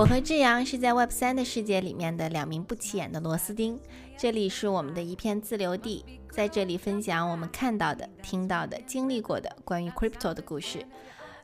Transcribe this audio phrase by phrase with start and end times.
[0.00, 3.78] 我和志阳是在 Web 三的世界里面的两名不起眼的螺丝钉。
[4.16, 10.86] 这里是我们的一片自留地，在这里分享我们看到的、听到的、经历过的关于 Crypto 的故事。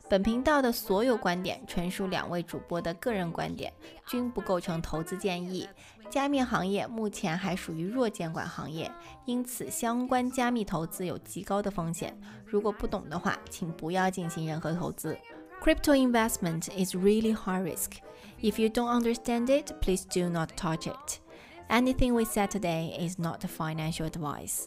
[0.09, 3.71] 本频道的所有观点纯属两位主播的个人观点，
[4.07, 5.69] 均不构成投资建议。
[6.09, 8.91] 加密行业目前还属于弱监管行业，
[9.25, 12.19] 因此相关加密投资有极高的风险。
[12.43, 15.15] 如果不懂的话，请不要进行任何投资。
[15.60, 18.00] Crypto investment is really high risk.
[18.40, 21.20] If you don't understand it, please do not touch it.
[21.68, 24.66] Anything we said today is not financial advice.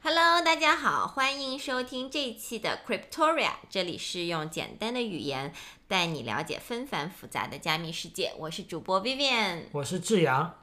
[0.00, 5.52] Hello，大家好，欢迎收听这一期的 Cryptoria，这里是用简单的语言
[5.88, 8.32] 带你了解纷繁复杂的加密世界。
[8.38, 10.54] 我是主播 Vivian，我是志阳。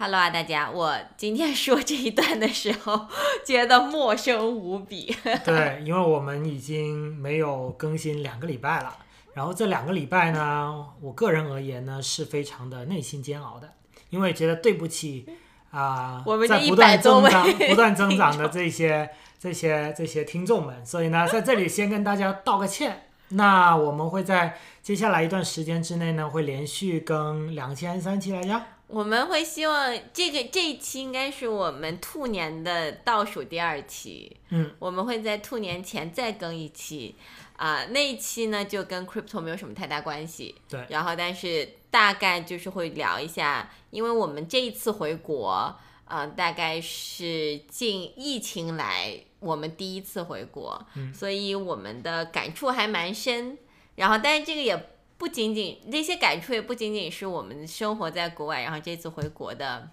[0.00, 0.70] Hello 啊，大家！
[0.70, 3.08] 我今天说这一段的时候，
[3.44, 5.12] 觉得陌生无比。
[5.44, 8.96] 对，因为我们已经没有更新两个礼拜了。
[9.34, 13.72] 然后这两个礼拜呢，我个人而言呢，是非常的内心煎熬的，
[14.10, 15.26] 因为觉得对不起
[15.72, 23.08] 啊，我们在不断增长、不断增长的这些、这些、这些听众们，所以呢，在这里先跟大家道个歉。
[23.30, 28.62] 那我们会在接下来一段时间之内呢，会连续更两期还是三期来着？
[28.88, 37.14] 我们会希望这个这一期应该是我们兔年的倒数第二期，嗯，我们会在兔年前再更一期，
[37.56, 53.58] 啊，那一期呢就跟 crypto 没有什么太大关系，对，然后但是大概就是会聊一下，因为我们这一次回国，呃，大概是近疫情来我们第一次回国，嗯，所以我们的感触还蛮深，
[53.96, 54.90] 然后但是这个也。
[55.18, 59.90] 不仅仅那些感触，也不仅仅是我们生活在国外，然后这次回国的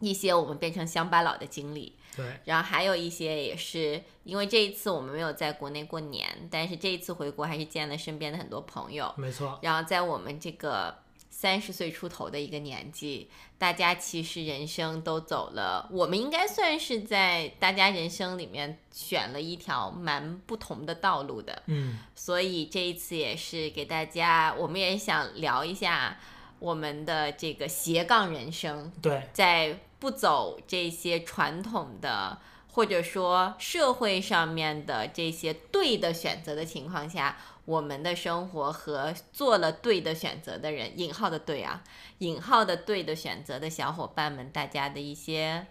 [0.00, 1.94] 一些我们变成乡巴佬的经历。
[2.16, 9.14] 对，然后还有一些也是因为这一次我们没有在国内过年，但是这一次回国还是见了身边的很多朋友。
[9.16, 9.58] 没错。
[9.62, 11.03] 然后在我们这个。
[11.44, 13.28] 三十岁出头的一个年纪，
[13.58, 21.62] 大家其实人生都走了，我们应该算是在大家人生里面选了一条蛮不同的道路的。
[21.66, 26.18] 嗯，所以这一次也是给大家，我们也想聊一下
[26.60, 28.90] 我们的这个斜杠人生。
[29.02, 32.38] 对，在不走这些传统的
[32.72, 37.36] 或者说社会上面的这些对的选择的情况下。
[37.64, 41.82] 我们的生活和做了对的选择的人（引号的对啊，
[42.18, 45.66] 引号的对的选择的小伙伴们），大家的一些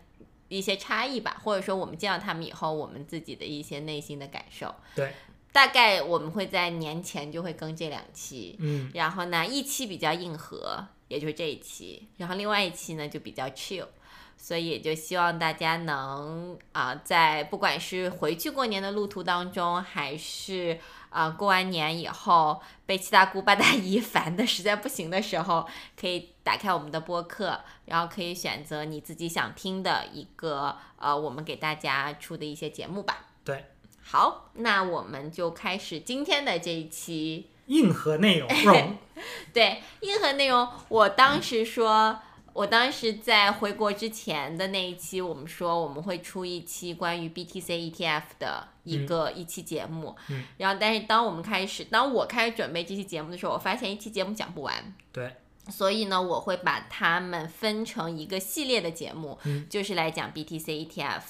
[0.48, 4.74] 一些差异吧，或者说我们见到他们以后，我们自己的一些内心的感受。
[4.96, 5.14] 对，
[5.52, 13.88] 大概我们会在年前就会更这两期，嗯，然后呢，一期比较硬核，也就是这一期，然后另外一期呢就比较 chill。
[14.36, 20.78] 所以也就希望大家能啊，在不管是回去过年的路途当中，还是
[21.14, 25.66] 啊过完年以后被七大姑八大姨 烦的实在不行的时候，
[25.96, 33.28] 可以打开我们的播客，然后可以选择你自己想听的一个呃，我们给大家出的一些节目吧。
[33.46, 33.66] 对，
[34.04, 38.50] 好，那我们就开始今天的这一期硬核内容。
[39.54, 42.20] 对，硬核内容，我当时说。
[42.54, 50.16] 我当时在回国之前的那一期，我们说我们会出一期关于 BTC ETF 的一个一期节目。
[50.30, 50.44] 嗯。
[50.58, 54.96] 然后，但是当我们开始，当我开始准备这期节目的时候，我发现一期节目讲不完。
[55.12, 55.34] 对。
[55.70, 59.40] 所以呢，我会把它们分成一个系列的节目，
[59.70, 61.22] 就是来讲 BTC ETF。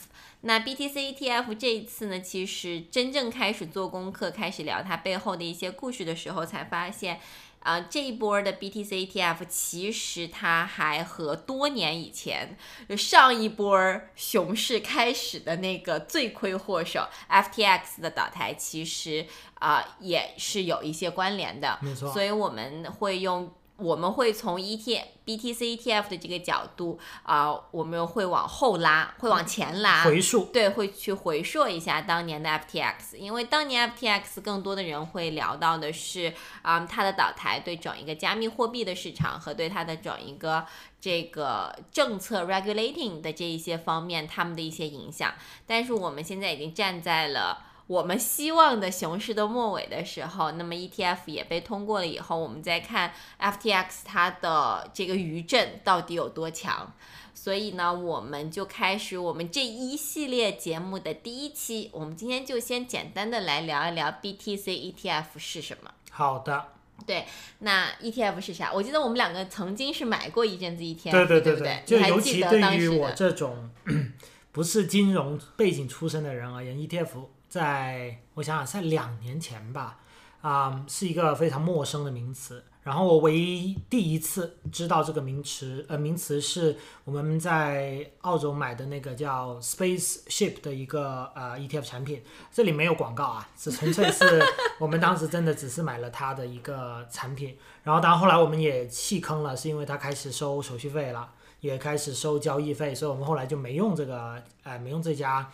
[0.42, 7.22] 那 BTC ETF 这一次呢，其实真正开始做功课，开始聊它背后的一些故事的时候，才发现。
[7.64, 12.58] 啊，这一波的 BTC ETF 其实它还和多年以前
[12.88, 19.26] 就上一波熊市开始的那个罪魁祸首 FTX 的倒台，其实
[19.56, 21.80] 啊也是有一些关联的。
[21.82, 23.52] 没错，所以我们会用。
[23.84, 34.42] 我们会从 E T B T C E T F 的这个角度啊，我们会往后拉，会往前拉，回溯，对，会去回溯一下当年的 F T X，因为当年 F T X
[34.42, 40.66] 更多的人会聊到的是啊，它的倒台对整一个加密货币的市场和对它的整一个
[41.02, 45.34] 这个政策 regulating 的这一些方面，他们的一些影响。
[45.68, 47.66] 但是我们现在已经站在了。
[47.94, 56.92] 我们希望的熊市的末尾的时候，那么 ETF 也被通过了以后，我们再看 FTX 它的这个余震到底有多强。
[57.36, 61.92] 所以呢，我们就开始我们这一系列节目的第一期。
[61.94, 65.92] 我们今天就先简单的来聊一聊 BTC ETF 是什么。
[66.10, 66.70] 好的。
[67.06, 67.26] 对，
[67.60, 68.74] 那 ETF 是啥？
[68.74, 73.70] 我记得我们两个曾经是买过一阵子 ETF，对对对对，就尤其对于我这种
[74.52, 77.28] 不是金融背景出身的人而言，ETF。
[77.54, 80.00] 在我想想，在两年前吧，
[80.42, 82.64] 啊、是一个非常陌生的名词。
[82.82, 94.44] 然后我唯一第一次知道这个名词，呃，名词是我们在澳洲买的那个叫 Spaceship 的一个呃 ETF 产品，这里没有广告啊，是纯粹是
[94.82, 97.56] 我们当时真的只是买了它的一个产品。
[97.84, 101.30] 然后当然后来我们也弃坑了，是因为它开始收手续费了，
[101.60, 105.48] 也开始收交易费，所以我们后来就没用这个，呃，没用这家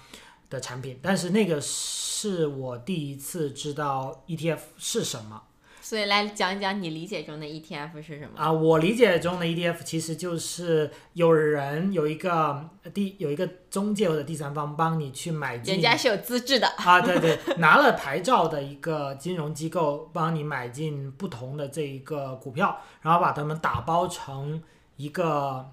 [0.49, 0.99] 的产品。
[1.01, 5.43] 但是那个是我第一次知道 ETF 是什么。
[5.81, 8.33] 所以来讲一讲你理解中的 ETF 是什么？
[8.35, 24.61] 啊，我理解中的 ETF 其实就是有人有一个第有一个中介或者第三方帮你去买进人家是有资质的，啊，对对，拿了牌照的一个金融机构帮你买进不同的这一个股票，然后把它们打包成
[24.97, 25.71] 一个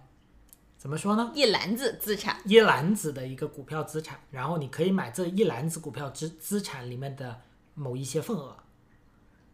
[0.86, 1.32] 怎么说呢？
[1.34, 2.36] 一篮子资产。
[2.44, 7.40] 一篮子的一个股票资产，然后你可以买这一篮子股票资资产里面的
[7.74, 8.56] 某一些份额。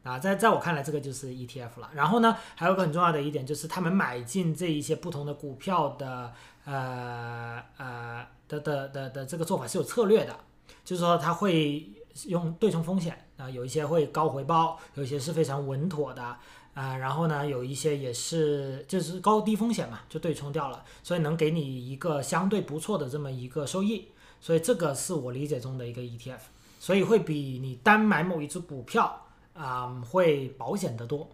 [0.03, 1.91] 啊，在在我看来，这个就是 ETF 了。
[1.95, 6.35] 然后呢，还有个很重要的一点就是，他们买进这一些不同的股票的，
[6.67, 10.39] 呃呃的的的的这个做法是有策略的，
[10.85, 11.89] 就是说他会
[12.27, 16.37] 用对冲风险啊、有一些会高回报，有一些是非常稳妥的
[16.75, 24.09] 啊、然后呢，有一些也是就是高低风险嘛，就对冲掉了，所以能给你一个相对不错的这么一个收益。
[24.41, 26.41] 所以这个是我理解中的一个 ETF，
[26.81, 31.31] 所以会比你单买某一只股票啊、会保险得多。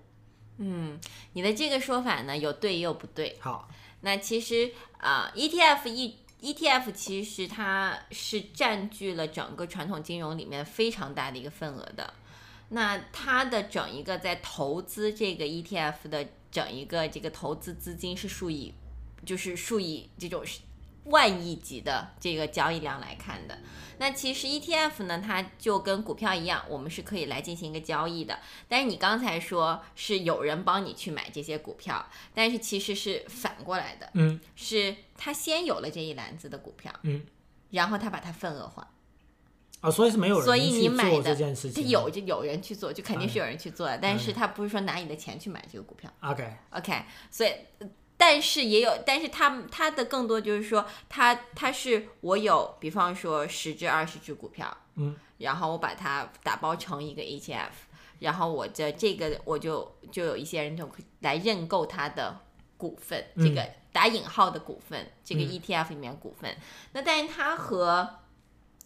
[0.59, 0.99] 嗯，
[1.33, 3.37] 你的这个说法呢，有对也有不对。
[3.41, 3.69] 好，
[4.01, 5.49] 那其实啊、e
[6.41, 12.13] ETF 其实它是占据了整个传统金融里面非常大的一个份额的。
[12.71, 18.75] 那它的整一个在投资这个 ETF 的整一个这个投资资金是数以，
[19.25, 20.43] 就是数以这种
[21.05, 23.59] 万亿级的这个交易量来看的。
[24.01, 28.39] 那其实 ETF 呢，它就跟股票一样，我们是可以来进行一个交易的。
[28.69, 37.25] 但是你刚才说是有人帮你去买这些股票，但是其实是反过来的，嗯是他先有了这一篮子的股票，嗯，
[37.71, 38.89] 然后他把它份额化，
[39.81, 41.83] 啊，所以是没有人所以你去做买的这件事情。
[41.83, 46.13] 这有就有人去做，就肯定是有人去做的，但是嗯他不是说拿你的钱去买这个股票。
[46.21, 47.53] OK，OK，所以，
[48.17, 57.71] 但是也有，但是他他的更多就是说，他他是我有，比方说十只、二十只股票，嗯，然后我把它打包成一个 ETF，
[58.19, 62.41] 然后我的这个我就就有一些人就会来认购他的
[62.77, 66.57] 股份，这嗯个打引号的股份，这个嗯 ETF 里面股份，
[66.93, 68.09] 那但是它和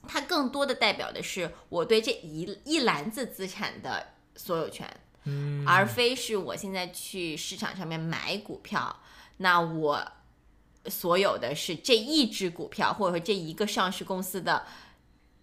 [0.08, 4.88] 它更多的代表的是我对这一一篮子资产的所有权。
[5.24, 9.00] 嗯，而非是我现在去市场上面买股票，
[9.36, 10.04] 那我
[10.86, 14.66] 所有的是这一只股票，或者说这一个上市公司的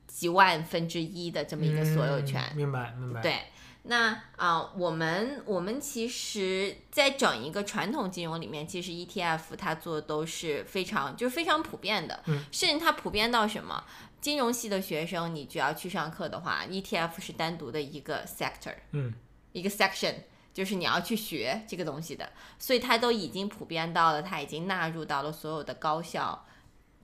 [0.06, 2.44] 几万分之一的这么一个所有权。
[2.52, 3.44] 嗯明白明白。，对，
[3.84, 13.82] 那啊、我们我们其实，在整一个传统金融里面，其实 ETF 它做的都是非常就是非常普遍的，嗯甚至它普遍到什么？
[14.22, 19.14] 金融系的学生，你就要去上课的话，ETF 是单独的一个 sector，嗯。
[19.52, 20.14] 一个 section，
[20.54, 26.46] 就是你要去学这个东西的，所以它都已经普遍到了，它已经纳入到了所有的高校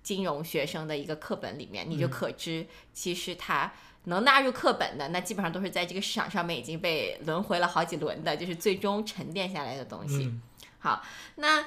[0.04, 10.26] 金融学生的一个课本里面，你就嗯可知，其实它能纳入课本的，那基本上都是在这个市场上面已经被轮回了好几轮的，就是最终沉淀下来的东西。
[10.26, 10.42] 嗯。
[10.78, 11.04] 好，
[11.38, 11.66] 那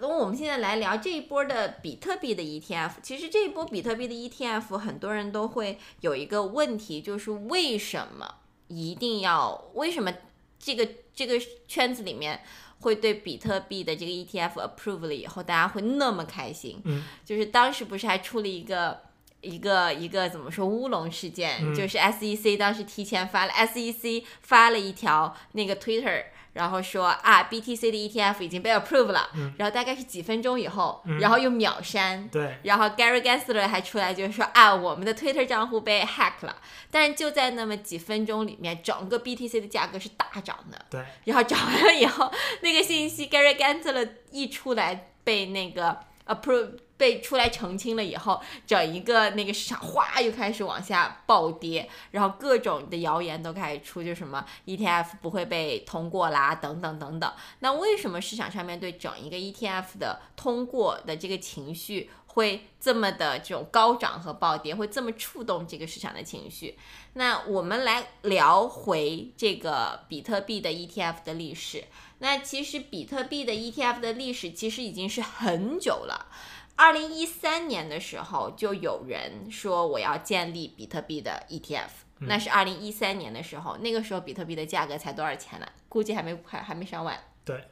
[0.00, 2.92] 我们现在来聊这一波的比特币的 ETF。
[3.02, 8.36] 其实这一波比特币的 ETF，很多人都会有一个问题，就是为什么
[8.68, 10.12] 一定要为什么
[10.58, 11.34] 这个这个
[11.66, 12.40] 圈子里面
[12.80, 16.80] 会对比特币的这个 ETF approve 了以后，大家会那么开心？
[16.84, 19.00] 嗯，就是当时不是还出了一个。
[19.44, 26.24] 一个一个怎么说乌龙事件，嗯就是 SEC 当时提前发了，SEC 发了一条那个 Twitter，
[26.54, 29.52] 然后说啊 BTC 的 ETF 已经被 approve 了，嗯。
[29.58, 31.18] 然后大概是几分钟以后，嗯。
[31.18, 36.56] 然后又秒删，对，然后 Gary Gensler 还出来就是说啊，我们的 Twitter 账户被 hack 了，
[36.90, 40.78] 但是就在那么几分钟里面，整个 BTC 的价格是大涨的。
[40.88, 42.32] 对，然后涨完了以后，
[42.62, 57.32] 那个信息 Gary Gensler 一出来被那个 approve 被出来澄清了以后，整一个那个市场哗又开始往下暴跌，然后各种的谣言都开始出，就什么 ETF 不会被通过啦，等等等等。
[57.60, 66.78] 那为什么市场上面对整一个 ETF 的通过的这个情绪会这么的这种高涨和暴跌，会这么触动这个市场的情绪？
[67.14, 71.84] 那我们来聊回这个比特币的 ETF 的历史。
[72.18, 76.26] 那其实比特币的 ETF 的历史其实已经是很久了。
[76.76, 81.88] 二零一三年的时候，就有人说我要建立比特币的 ETF，
[82.20, 85.66] 那是二零一三年的时候，那个时候比特币的价格才多少钱呢？
[85.88, 87.18] 估计还没还还没上万。
[87.44, 87.64] 对。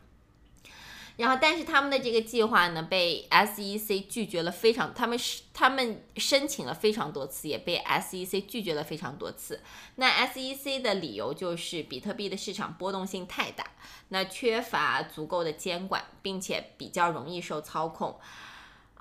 [1.17, 9.61] 然后，但是他们的这个计划呢，被 SEC 拒绝了非常，他们是他们申请了非常多次，也被 SEC 拒绝了非常多次。
[9.97, 13.73] 那 SEC 的理由就是比特币的市场波动性太大，
[14.09, 18.19] 那缺乏足够的监管，并且比较容易受操控。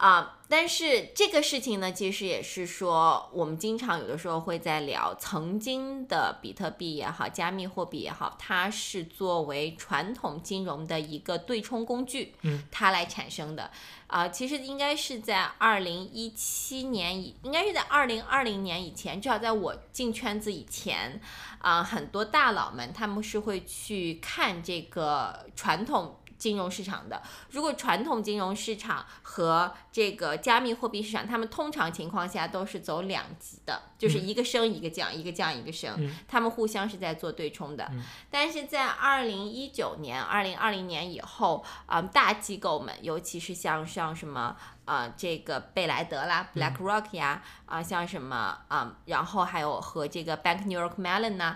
[0.01, 13.70] 啊，但是这个事情呢，其实也是说，我们经常有的时候会在聊，曾经的比特币也好，加密货币也好，它是作为传统金融的一个对冲工具，嗯，它来产生的。
[14.08, 21.22] 啊，其实应该是在二零一七年以，应该是在二零二零年以前，至少在我进圈子以前，
[21.60, 26.17] 啊，很多大佬们他们是会去看这个传统。
[26.41, 27.21] 金融市场的，
[27.51, 35.95] 如果传统金融市场和这个加密货币市场，他们通常情况下都是走两级的，就是一个升一个降，一个降一个升，
[36.27, 37.91] 他们互相是在做对冲的。
[38.31, 44.55] 但是在二零一九年、二零二零年以后，啊，大机构们，尤其是像像什么
[44.86, 51.55] 啊，这个贝莱德啦、BlackRock 呀，啊，像什么啊，然后还有和这个 Bank New York Mellon 呐，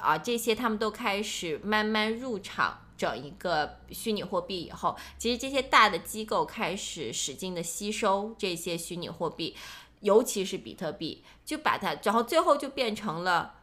[0.00, 2.78] 啊，这些他们都开始慢慢入场。
[3.02, 9.56] 整一个虚拟货币以后，其实这些大的机构开始使劲的吸收这些虚拟货币，
[10.02, 13.54] 尤其是比特币，就把它，然后最后就变成了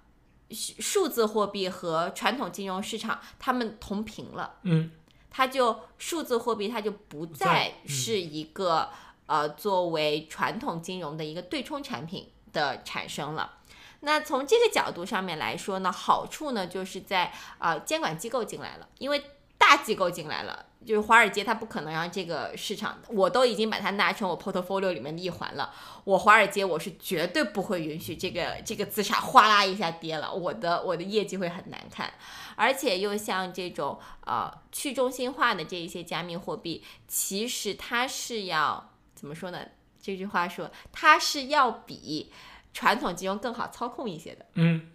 [0.51, 4.55] 数字货币和传统金融市场它们同频了。
[4.63, 4.91] 嗯，
[5.29, 8.89] 它就数字货币它就不再是一个
[9.25, 13.58] 呃作为传统金融的一个对冲产品的产生了。
[14.01, 19.21] 那从这个角度上面来说呢，好处呢就是在啊监管机构进来了，因为
[19.57, 25.73] 大机构进来了，就是华尔街它不可能让这个市场，我都已经把它纳成我 portfolio 里面的一环了，
[26.05, 32.13] 我华尔街我是绝对不会允许这个这个资产哗啦一下跌了，我的我的业绩会很难看，
[32.55, 39.59] 而且又像这种呃去中心化的这一些加密货币，其实它是要怎么说呢？
[40.01, 42.31] 这句话说它是要比。
[42.73, 44.89] 传统金融更好操控一些的，嗯，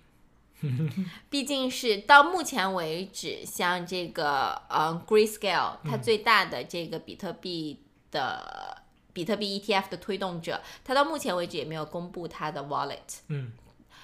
[1.29, 13.53] 毕竟是到目前为止，像这个呃，Grayscale，它最大的这个比特币的比特币 ETF 的推动者，它到目前为止也没有公布它的 wallet，嗯，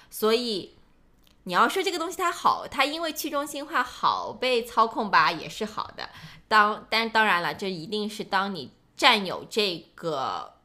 [0.09, 0.75] 所以
[1.45, 6.09] 你要说这个东西它好，它因为去中心化好被操控吧，也是好的。
[6.47, 10.55] 当但当然了，这一定是当你占有这个。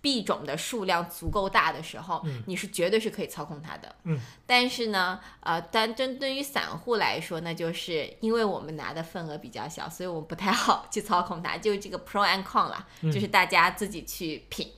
[0.00, 3.94] 币种的数量足够大的时候，你是绝对是可以操控它的。
[4.04, 11.56] 嗯，但是呢，呃，但针对于散户来说，那就是因为我们拿的份额比较小，所以我们不太好去操控它。
[11.58, 14.72] 就是这个 pro and con 了，就是大家自己去品。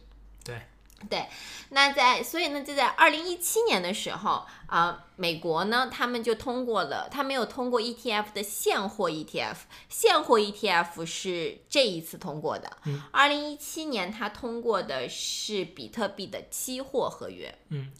[0.45, 0.61] 对。
[1.09, 1.27] 对，
[1.71, 9.57] 那在所以呢，就在二零一七年的时候啊，美国呢，他们就通过了，他没有通过 ETF 的现货 ETF，
[9.89, 12.71] 现货 ETF 是这一次通过的。
[13.13, 17.59] 二零一七年他通过的是比特币的期货合约。
[17.71, 17.91] 嗯，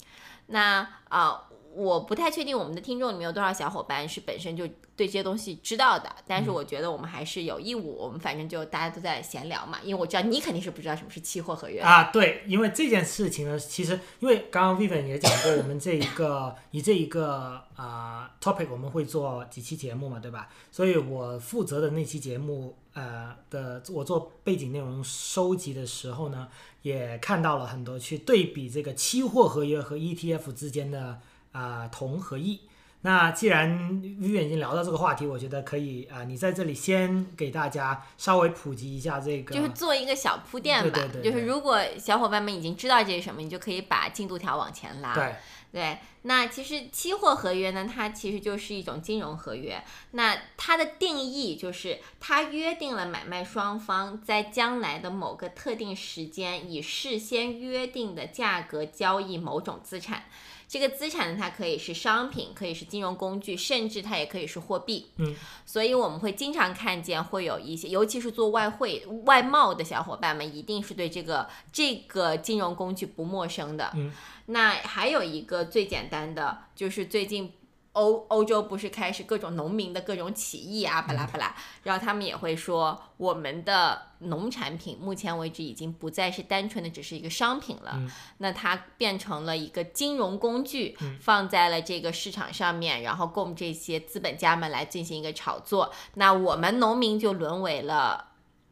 [0.47, 1.47] 那啊。
[1.75, 12.11] 我不太确定我们的听众里面有多少小伙伴是本身就对这些东西知道的，但是我觉得我们还是有义务，我们反正就大家都在闲聊嘛，因为我知道你肯定是不知道什么是期货合约啊。
[12.13, 20.49] 对，因为这件事情呢，其实因为刚刚 Vivian 也讲过，我们这一个以这一个啊 topic 我们会做几期节目嘛，对吧？
[20.71, 26.49] 所以我负责的那期节目呃的，我做背景内容收集的时候呢，
[26.83, 31.21] 也看到了很多去对比这个期货合约和 ETF 之间的。
[31.53, 32.61] 啊，同和异。
[33.03, 33.71] 那既然
[34.03, 41.01] Vivi 已经聊到这个话题，我觉得可以啊，你在这里先给大家稍微普及一下这个，就是做一个小铺垫吧。
[41.25, 45.15] 就是如果小伙伴们已经知道这是什么，你就可以把进度条往前拉。
[45.15, 45.35] 对
[45.73, 49.83] 对，那其实期货合约呢，它其实就是一种金融合约。
[50.11, 60.25] 那它的定义就是它约定了买卖双方在将来的某个特定时间，以事先约定的价格交易某种资产。
[60.71, 65.11] 这个资产呢，它可以是商品，可以是金融工具，甚至它也可以是货币。
[65.17, 65.35] 嗯，
[65.67, 73.91] 所以我们会经常看见会有一些，尤其是做外汇、外贸的小伙伴们，一定是对这个这个金融工具不陌生的。
[73.97, 74.13] 嗯，
[74.47, 77.53] 那还有一个最简单的，就是最近。
[77.93, 88.01] 欧欧洲不是开始各种农民的各种起义啊，巴拉巴拉，然后他们也会说，我们的农产品目前为止已经不再是单纯的只是一个商品了，
[88.39, 98.29] 那它变成了一个金融工具，放在了这个市场上面，然后供这些资本家们来进行一个炒作，那我们农民就沦为了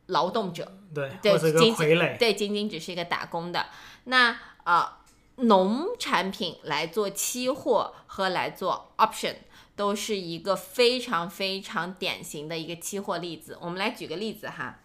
[0.06, 3.66] 劳动者，对，对，或者一个傀儡，对，仅仅只是一个打工的，
[4.04, 4.94] 那啊。
[5.38, 9.36] 农产品来做期货和来做 option，
[9.74, 13.58] 都是一个非常非常典型的一个期货例子。
[13.60, 14.80] 我们来举个例子哈，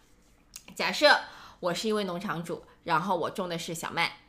[0.75, 1.21] 假设
[1.59, 4.22] 我是一位农场主，然后我种的是小麦。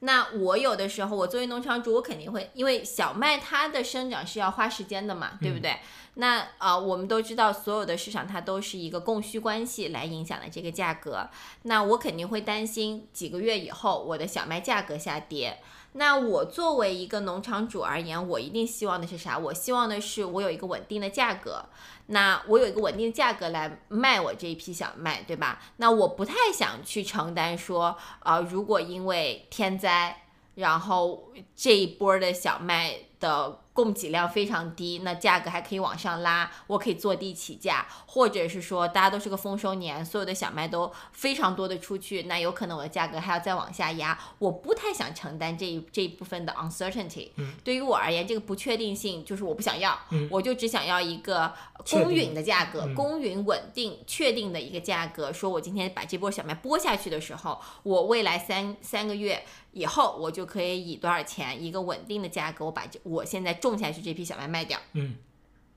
[0.00, 5.76] 那我有的时候，我作为农场主，我肯定会，因为小麦它的生长是要花时间的嘛，对不对？
[6.14, 11.28] 那呃，我们都知道，所有的市场它都是一个供需关系来影响的这个价格。
[11.62, 15.58] 那我肯定会担心几个月以后我的小麦价格下跌。
[15.92, 19.36] 那我作为一个农场主而言，我一定希望的是啥？
[19.36, 21.64] 我希望的是我有一个稳定的价格。
[22.06, 25.60] 那我有一个稳定的价格来卖我这一批小麦，对吧？
[25.76, 30.22] 那我不太想去承担说，啊，如果因为天灾，
[30.54, 33.60] 然后这一波的小麦的。
[33.82, 47.30] 供给量非常低，那价格还可以往上拉，我可以坐地起价，或者是说大家都是个丰收年，所有的小麦都非常多的出去，那有可能我的价格还要再往下压，我不太想承担这一这一部分的 uncertainty。
[47.36, 51.50] 嗯，对于我而言，这个不确定性就是我不想要，嗯，我就只想要一个
[51.90, 55.32] 公允的价格，公允稳定确定的一个价格。
[55.32, 59.42] 说我今天把这波小麦播下去的时候，我未来三三个月。
[59.72, 64.78] 以后我就可以以多少钱一个稳定的价格，我把这我现在种下去这批小麦卖掉。
[64.92, 65.16] 嗯，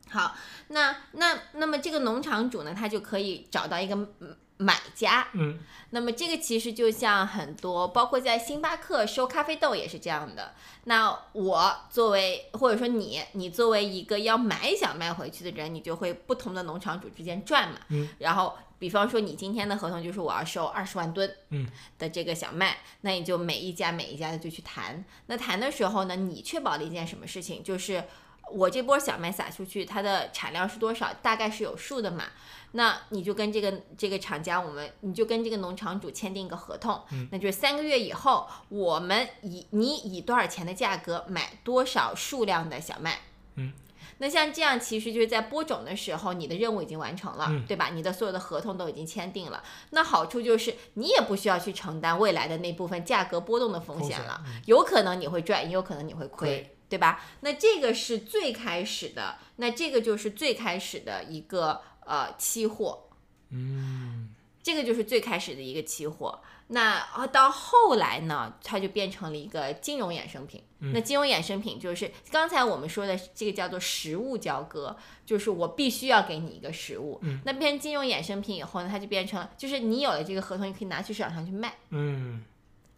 [0.09, 0.35] 好，
[0.67, 3.97] 那那那么这个农场主呢，他就可以找到一个
[4.57, 5.27] 买家。
[5.33, 5.59] 嗯，
[5.89, 10.53] 那么这个其实就像很多，包括在星巴克收咖啡豆也是这样的。
[10.85, 17.79] 那我作为或者说你，你作为一个要买小麦回去的人，你就会不同的农场主之间转嘛。
[17.89, 18.57] 嗯，然后。
[18.83, 21.33] 比方说，你今天的合同就是我要收二十万吨，
[21.97, 25.05] 的这个小麦，那你就每一家每一家的就去谈。
[25.27, 27.63] 那谈的时候呢，你确保了一件什么事情？
[27.63, 28.03] 就是
[28.51, 32.25] 我这波小麦撒出去，它的产量是多少，大概是有数的嘛。
[32.73, 43.21] 那你就跟这个这个厂家，我们你就跟这个农场主签订一个合同，那就是三个月以后，我们以你以多少钱的价格买多少数量的小麦，
[43.55, 43.71] 嗯。
[44.19, 47.89] 那像这样，其实就是在播种的时候，你的任务已经完成了，对吧？
[47.93, 49.63] 你的所有的合同都已经签订了。
[49.89, 54.43] 那好处就是你也不需要去承担未来的那部分价格波动的风险了。
[54.65, 57.23] 有可能你会赚，也有可能你会亏，对吧？
[57.41, 63.09] 那这个是最开始的，那这个就是最开始的一个呃期货，
[63.49, 64.29] 嗯，
[64.61, 66.41] 这个就是最开始的一个期货。
[66.67, 70.63] 那到后来呢，它就变成了一个金融衍生品。
[70.79, 74.95] 那金融衍生品就是刚才我们说的这个叫做实物交割，
[75.25, 77.21] 就是我必须要给你一个实物。
[77.45, 81.73] 那变成金融衍生品以后呢，它就变成就是你有了这个合同，你可以拿去市场上去卖。
[81.89, 82.43] 嗯。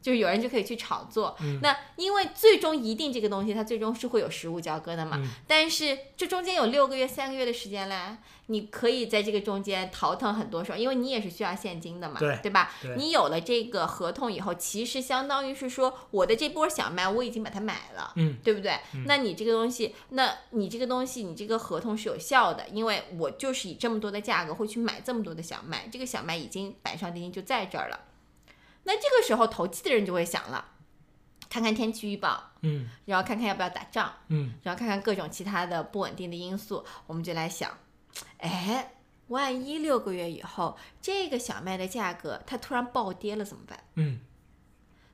[0.06, 8.16] 就是有人就可以去炒作，那因为最终一定这个东西它最终是会有实物交割的嘛，但是这中间有六个月、三个月的时间嘞，
[8.46, 12.72] 你可以在这个中间淘腾很多手，因为你也是需要现金的嘛，对对吧？
[12.98, 18.78] 你有了这个合同以后，其实相当于是说我的这波小麦我已经把它买了，嗯，对不对？
[19.08, 28.00] 那你这个东西，那你这个东西，你这个合同是有效的，因为我就是以这么多的价格会去买这么多的小麦，这个小麦已经板上钉钉就在这儿了。
[28.86, 30.64] 那这个时候，投机的人就会想了，
[31.50, 37.70] 看看天气预报，嗯，然后看看要不要打仗，嗯，然后看看各种其他的不稳定的因素，我们就来想，
[38.38, 38.94] 哎，
[39.28, 43.84] 万一六个月以后这个小麦的价格它突然暴跌了怎么办？
[43.96, 44.20] 嗯，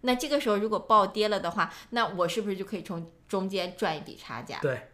[0.01, 4.59] 那这个时候如果暴跌了的话，那我是不是就可以从中间赚一笔差价？
[4.61, 4.90] 对。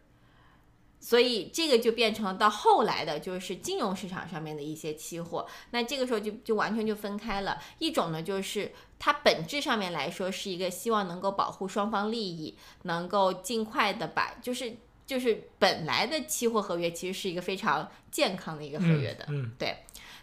[1.00, 5.48] 所以这个就变成了到后来的，就是金融市场上面的一些期货。
[5.72, 7.58] 那这个时候就就完全就分开了。
[7.78, 19.26] 一种呢，就是它本质上面来说是一个希望能够保护双方利益，能够尽快的把，就是就是本来的期货合约其实是一个非常健康的一个合约的。
[19.30, 19.78] 嗯，对。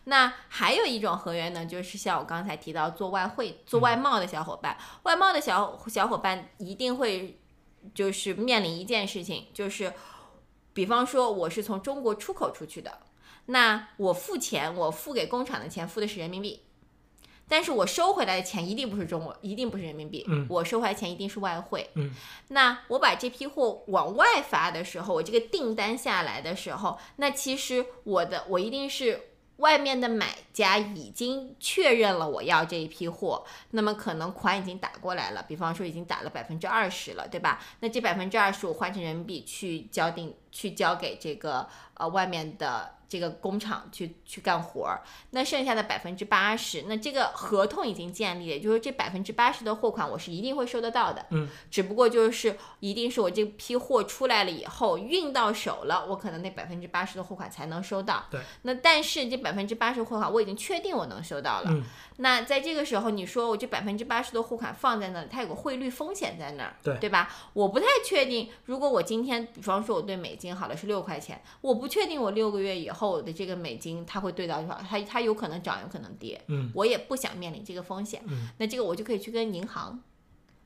[0.04, 7.38] 那还有一种合约呢，就是像我刚才提到做外汇、做外贸的小伙伴，外贸的小小伙伴一定会
[7.94, 9.92] 就是面临一件事情，就是。
[10.74, 12.98] 比方说，我是从中国出口出去的，
[13.46, 16.60] 那我付钱，我付给工厂的钱付的是人民币，
[17.48, 22.10] 但是我收回来的钱一定不是中国，一定不是人民币，嗯，我收回来钱一定是外汇，嗯，
[22.48, 29.30] 那我把这批货往外发的时候，我这个订单下来的时候，那其实我的我一定是。
[29.58, 37.62] 外面的买家已经确认了我要这一批货，那么可能款已经打过来了，比方说已经打了百分之二十了，对吧？
[37.78, 42.94] 那这百分之二十我换成人民币去交定，去交给这个呃外面的。
[43.06, 51.24] 这个工厂去去干活儿，那剩下的百分之八十，那这个合同已经建立，也就是这百分之八十的货款我是一定会收得到的。
[51.30, 58.24] 嗯，只不过就是一定是我这批货出来了以后运到手了，我可能那百分之八十的货款才能收到。
[58.30, 61.70] 对，那但是这百分之八十货款我已经确定我能收到了。
[61.70, 61.84] 嗯，
[62.16, 67.28] 那在这个时候，你说我这百分之八十的货款放在那里，它有个汇率风险在那儿，对对吧？
[67.52, 80.00] 我不太确定，如果我今天，比方说我对美金好了是六块钱，我不确定我六个月以后的这个美金它会兑到多少，它它有可能涨，有可能跌，嗯我也不想面临这个风险，嗯那这个我就可以去跟银行，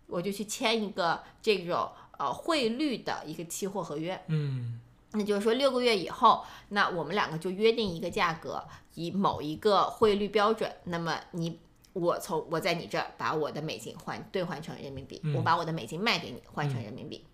[0.06, 4.80] 我就去签一个这种呃汇率的一个期货合约，嗯
[5.12, 8.62] 那就是说六个月以后，那我们两个就约定一个价格，
[8.94, 10.70] 以某一个汇率标准。
[10.84, 11.58] 那么你
[11.94, 17.24] 我从我在你这儿把我的美金换兑换成人民币，嗯我把我的美金卖给你换成人民币。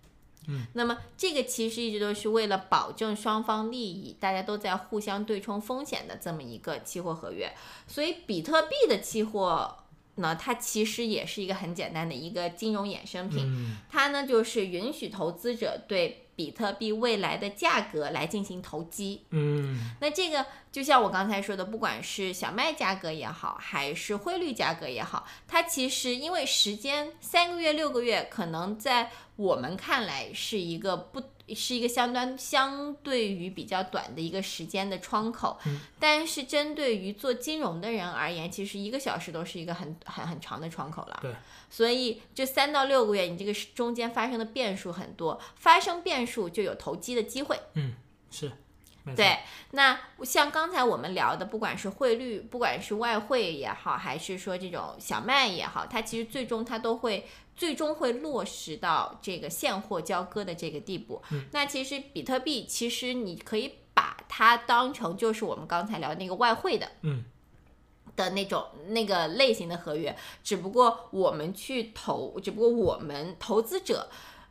[0.47, 7.51] 嗯，那么这个其实一直都是为了保证双方利益，大家都在互相对冲风险的这么一个期货合约。
[7.87, 9.75] 所以比特币的期货
[10.15, 13.43] 呢，它其实也是一个很简单的一个金融衍生品。
[13.47, 19.23] 嗯它呢就是允许投资者对比特币未来的价格来进行投机。
[19.31, 20.45] 嗯那这个
[20.75, 31.23] 就像我刚才说的，不管是小麦价格也好，还是汇率价格也好，它其实因为时间三个月、六个月，可能在我们看来是一个不
[31.55, 41.17] 是一个相当相对于比较短的一个时间的窗口，嗯但是针对于做金融的人而言，其实一个小时都是一个很很很长的窗口了。
[41.21, 41.31] 对，
[41.69, 47.57] 所以这三到六个月，你这个中间发生的变数很多，发生变数就有投机的机会。
[47.75, 47.93] 嗯
[48.29, 48.51] 是，
[49.13, 49.39] 对，
[49.71, 61.21] 那像刚才我们聊的，不管是汇率，不管是外汇也好，还是说这种小麦也好，它其实最终它都会最终会落实到这个现货交割的这个地步。
[61.31, 66.89] 嗯那其实比特币，其实你可以把它当成就是我们刚才聊的那个外汇的。
[67.01, 67.25] 嗯
[68.15, 74.09] 的那种那个类型的合约，只不过我们去投，只不过我们投资者。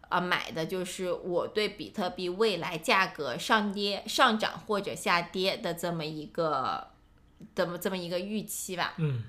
[0.08, 6.88] 啊，买的就是我对比特币未来价格上跌、上涨或者下跌的这么一个，
[7.54, 8.94] 这么这么一个预期吧。
[8.98, 9.24] 嗯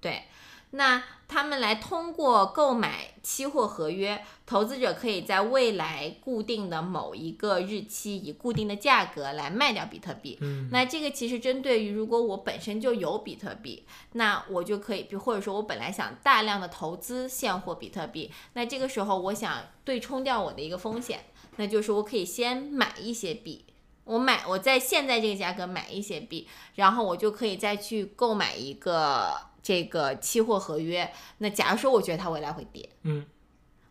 [0.00, 0.22] 对，
[0.70, 10.38] 那他们来通过购买期货合约，投资者可以在未来固定的某一个日期，以固定的价格来卖掉比特币。
[10.40, 21.24] 嗯那这个其实针对于如果我本身就有比特币，那我就可以，比或者说我本来想大量的投资现货比特币，那这个时候我想对冲掉我的一个风险，
[21.56, 23.64] 那就是我可以先买一些币。
[24.04, 31.12] 我买我在现在这个价格买一些币，然后我就可以再去购买一个这个期货合约。
[31.38, 33.26] 那假如说我觉得它未来会跌，嗯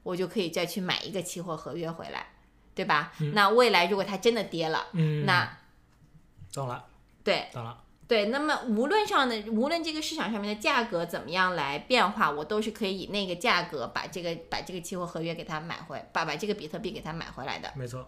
[0.04, 2.28] 我就可以再去买一个期货合约回来，
[2.74, 3.12] 对吧？
[3.20, 5.58] 嗯那未来如果它真的跌了，嗯，那
[6.54, 6.86] 懂了
[7.26, 17.74] 对懂了，对，那么无论上的无论这个市场上面的价格怎么样来变化，我都是可以以那个价格把这个把这个期货合约给它买回，把把这个比特币给它买回来的。
[17.76, 18.08] 没错，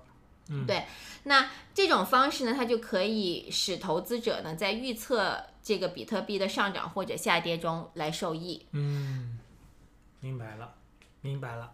[0.49, 0.85] 嗯对
[1.23, 8.65] 那这种方式呢，它就可以使投资者呢在预测这个比特币的上涨或者下跌中来受益。
[8.71, 9.37] 嗯，
[10.21, 10.73] 明白了，
[11.19, 11.73] 明白了。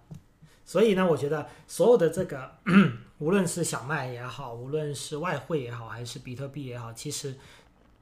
[0.66, 2.56] 所以呢，我觉得所有的这个，
[3.20, 7.36] 无论是小麦也好，无论是外汇也好，还是比特币也好，其实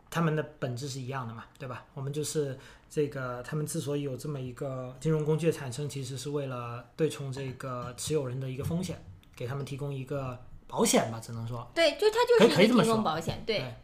[0.09, 1.83] 他们的本质是一样的嘛，对吧？
[1.93, 2.57] 我们就是
[2.89, 9.03] 这个，他们之所以有这么一个金融工具的产生，其实是为了对冲这个持有人的一个风险，
[9.35, 11.69] 给他们提供一个保险吧，只能说。
[11.75, 13.59] 对，就它就是一个提供可以这么说保险，对。
[13.59, 13.75] 对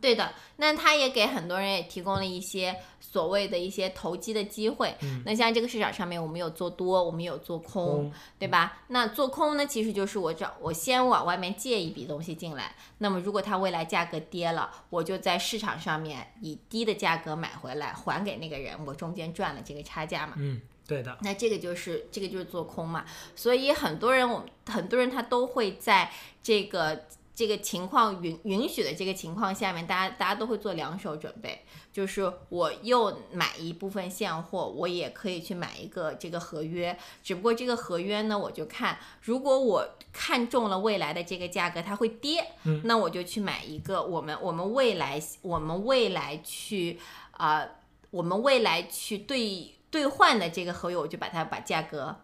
[0.00, 4.94] 对的，那它也给很多人也提供了一些所谓的一些投机的机会。
[5.02, 8.82] 嗯那像这个市场上面，我们有做多，我们有做空，空对吧？
[8.88, 20.34] 那做空呢，其实就是我找我先往外面借一笔东西进来，那么如果它未来价格跌了，我就在市场上面以低的价格买回来，还给那个人，我中间赚了这个差价嘛。
[20.36, 26.10] 嗯，对的，那这个就是这个就是做空嘛，所以很多人我们很多人他都会在
[26.42, 42.80] 这个这个情况允允许的这个情况下面，大家大家都会做两手准备，就是我又买一部分现货，我也可以去买一个这个合约，只不过这个合约呢，我就看如果我看中了未来的这个价格它会跌，嗯。
[42.84, 46.98] 那我就去买一个我们我们未来我们未来去
[47.32, 47.68] 啊、呃
[48.12, 52.16] 我们未来去兑兑换的这个合约，我就把它把价格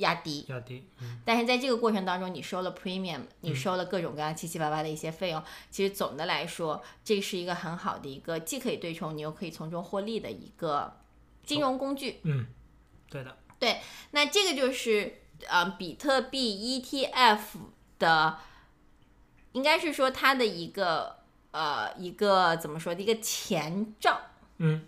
[0.00, 0.44] 压低。
[0.48, 10.96] 压低，嗯但是在这个过程当中，你收了 premium，你收了各种各样七七八八的一些费用，其实总的来说，这是一个很好的一个既可以对冲，你又可以从中获利的一个
[11.44, 12.20] 金融工具。
[12.24, 12.46] 嗯，
[13.08, 17.38] 对的，对那这个就是呃比特币 ETF
[17.98, 18.38] 的，
[19.52, 21.18] 应该是说它的一个
[21.52, 24.20] 呃一个怎么说的一个前兆。
[24.58, 24.82] 嗯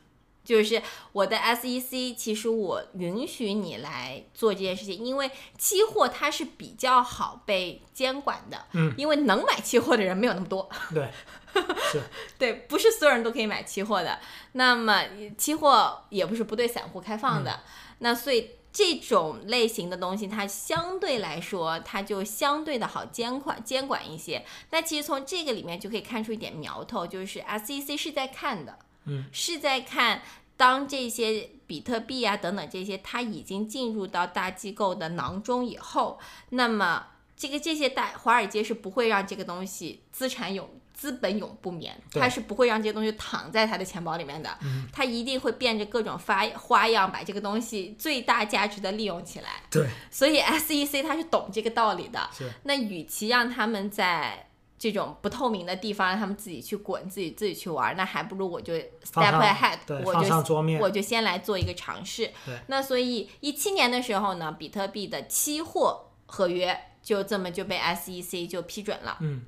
[0.44, 11.08] 就是我的 SEC，其实我允许你来做这件事情，因为期货它是比较好被监管的，嗯，因为能买期货的人没有那么多，对，
[11.92, 12.02] 是，
[12.38, 14.18] 对，不是所有人都可以买期货的。
[14.52, 15.04] 那么
[15.38, 17.60] 期货也不是不对散户开放的，
[17.98, 24.44] 那所以这种类型的东西，它相对来说，它就相对的好监管监管一些。
[24.70, 28.78] 那其实从这个里面就可以看出一点苗头，就是 SEC 是在看的。
[29.04, 30.22] 嗯，是在看
[30.56, 36.18] 当这些比特币啊等等这些，它已经进入到大机构的囊中以后，
[36.50, 49.62] 那么这个这些大华尔街是不会让这个东西资产永资本永不眠，对它是不会让这些东西躺在它的钱包里面的，嗯它一定会变着各种发花样把这个东西最大价值的利用起来。
[49.68, 52.30] 对，所以 SEC 它是懂这个道理的。
[52.32, 54.46] 是，那与其让他们在
[54.82, 62.28] 这种不透明的地方让他们自己去滚，自己自己去玩，那还不如我就 step ahead，我就我就先来做一个尝试。
[62.44, 69.18] 对，那所以一七年的时候呢，比特币的期货合约就这么就被 SEC 就批准了。
[69.20, 69.42] 嗯，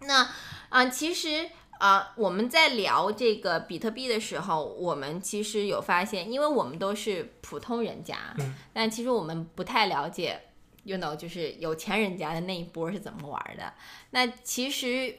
[0.00, 0.28] 那
[0.68, 10.42] 啊、其实啊、我们在聊这个比特币的时候，我们其实有发现，因为我们都是普通人家，嗯但其实我们不太了解
[10.84, 13.74] ，you know，就是有钱人家的那一波是怎么玩的。
[14.10, 15.18] 那其实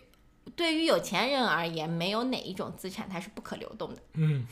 [0.55, 4.01] 对于有钱人而言，没有哪一种资产它是不可流动的。
[4.13, 4.47] 嗯，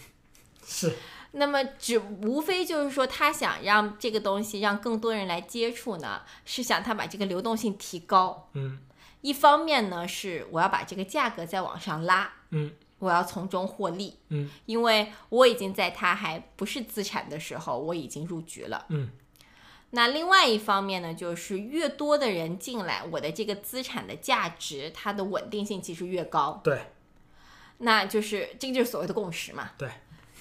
[0.65, 0.95] 是，
[1.31, 8.49] 那么只无非就是说，他想让这个东西让更多人来接触呢，是想他把这个流动性提高。
[8.53, 8.79] 嗯
[9.21, 18.85] 一方面呢，是我要把这个价格再往上拉，嗯我要从中获利，嗯因为我已经在它还不是资产的时候，我已经入局了。
[18.89, 19.09] 嗯
[19.95, 26.59] 那另外一方面呢，就是越多的人进来，我的这个资产的价值，它的稳定性其实越高。
[26.63, 26.87] 对
[27.77, 29.71] 那就是这个就是所谓的共识嘛。
[29.77, 29.89] 对。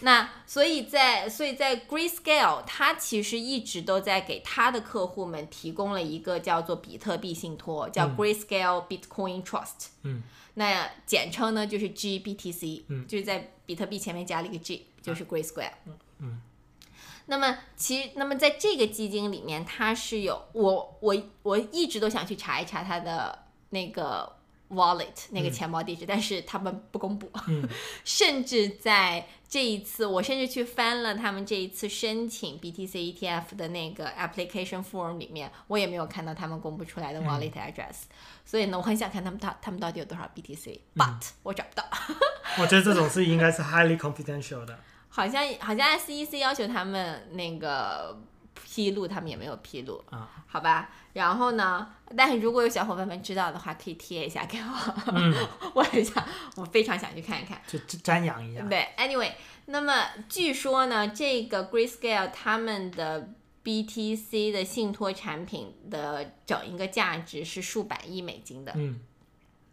[0.01, 9.89] 那所以在所以在 Grayscale，它其实一直都在给它的客户们提供了一个叫做比特币信托，叫嗯 Grayscale Bitcoin Trust。
[10.03, 10.23] 嗯
[10.55, 15.99] 那简称呢就是 GBTC，嗯就是在比特币前面加了一个 G，就是 Grayscale 嗯。
[16.21, 16.43] 嗯
[17.27, 24.37] 那么其实那么在这个基金里面，它是有我我我一直都想去查一查它的那个
[24.71, 27.31] wallet 那个钱包地址，但是他们不公布。
[27.47, 27.69] 嗯
[28.05, 38.05] 甚至在这一次，我甚至去翻了他们这一次申请 BTC ETF 的那个 application form 里面，我也没有看到他们公布出来的 wallet address。
[38.45, 41.85] 所以呢，我很想看他们到他们到底有多少 BTC，but、我找不到。
[42.59, 44.79] 我觉得这种事应该是 highly confidential 的。
[45.15, 48.19] 好像好像 SEC 要求他们那个
[48.55, 50.89] 披露，他们也没有披露，啊好吧？
[51.13, 55.35] 然后呢，但是如果有小伙伴们知道的话，可以贴一下给我，嗯，
[55.75, 56.25] 我很想，
[56.57, 57.61] 我非常想去看一看。
[57.67, 58.63] 就瞻仰一下。
[58.63, 59.33] 对，anyway，
[59.67, 63.29] 那么据说呢，这个 Grayscale 他们的
[63.63, 68.73] BTC 的信托产品的整一个价值是数百亿美金的。
[68.75, 68.99] 嗯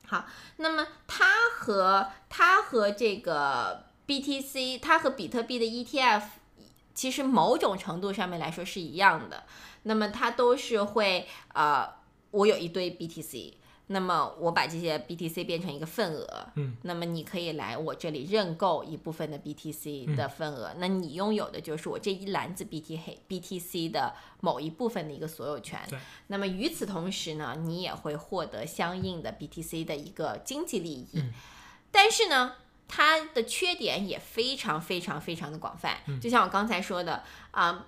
[0.06, 0.26] 好，
[0.58, 1.26] 那么它
[1.56, 6.24] 和它和这个 BTC，它和比特币的 ETF，
[6.96, 9.44] 其实某种程度上面来说是一样的。
[9.84, 11.88] 那么它都是会呃，
[12.32, 13.54] 我有一堆 BTC，
[13.88, 25.80] 那么我把这些 BTC 变成一个份额，嗯，那么你可以来我这里认购一部分的 BTC 的份额，那你拥有的就是我这一篮子 BTC 的某一部分的一个所有权。
[26.28, 31.10] 那么与此同时呢，你也会获得相应的 BTC 的一个经济利益。
[31.14, 31.32] 嗯
[31.92, 32.54] 但是呢，
[32.90, 36.20] 它的缺点也非常非常非常的广泛，嗯。
[36.20, 37.86] 就像我刚才说的啊。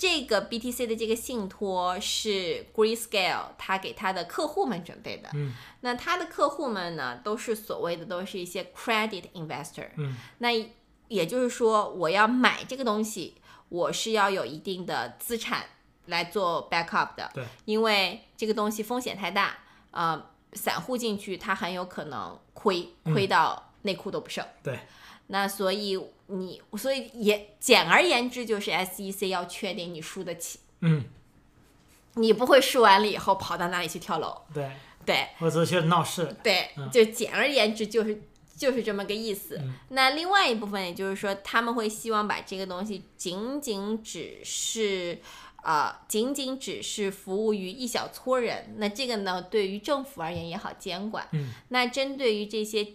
[0.00, 5.52] 这个 BTC 的这个信托是 Grayscale 他给他的客户们准备的，嗯。
[5.80, 10.14] 那他的客户们呢，都是所谓的都是一些 credit investor，嗯。
[10.38, 10.50] 那
[11.08, 13.38] 也就是说，我要买这个东西，
[13.70, 15.64] 我是要有一定的资产
[16.06, 19.58] 来做 backup 的，对，因为这个东西风险太大，
[19.90, 24.44] 呃，散户进去他很有可能亏，亏到内裤都不剩。
[24.62, 24.78] 对，
[25.28, 31.06] 那所以你，所以也简而言之，就是 SEC 要确定你输得起，嗯
[32.14, 34.42] 你不会输完了以后跑到哪里去跳楼。
[34.52, 34.70] 对，
[35.06, 36.36] 对或者去闹事。
[36.42, 38.22] 对，就简而言之就是
[38.56, 39.56] 就是这么个意思。
[39.62, 45.18] 嗯那另外一部分，也就是说，他们会希望把这个东西仅仅只是。
[45.60, 51.26] 呃，仅仅只是服务于一小撮人，那这个呢，对于政府而言也好监管。
[51.32, 52.86] 嗯那针对于这些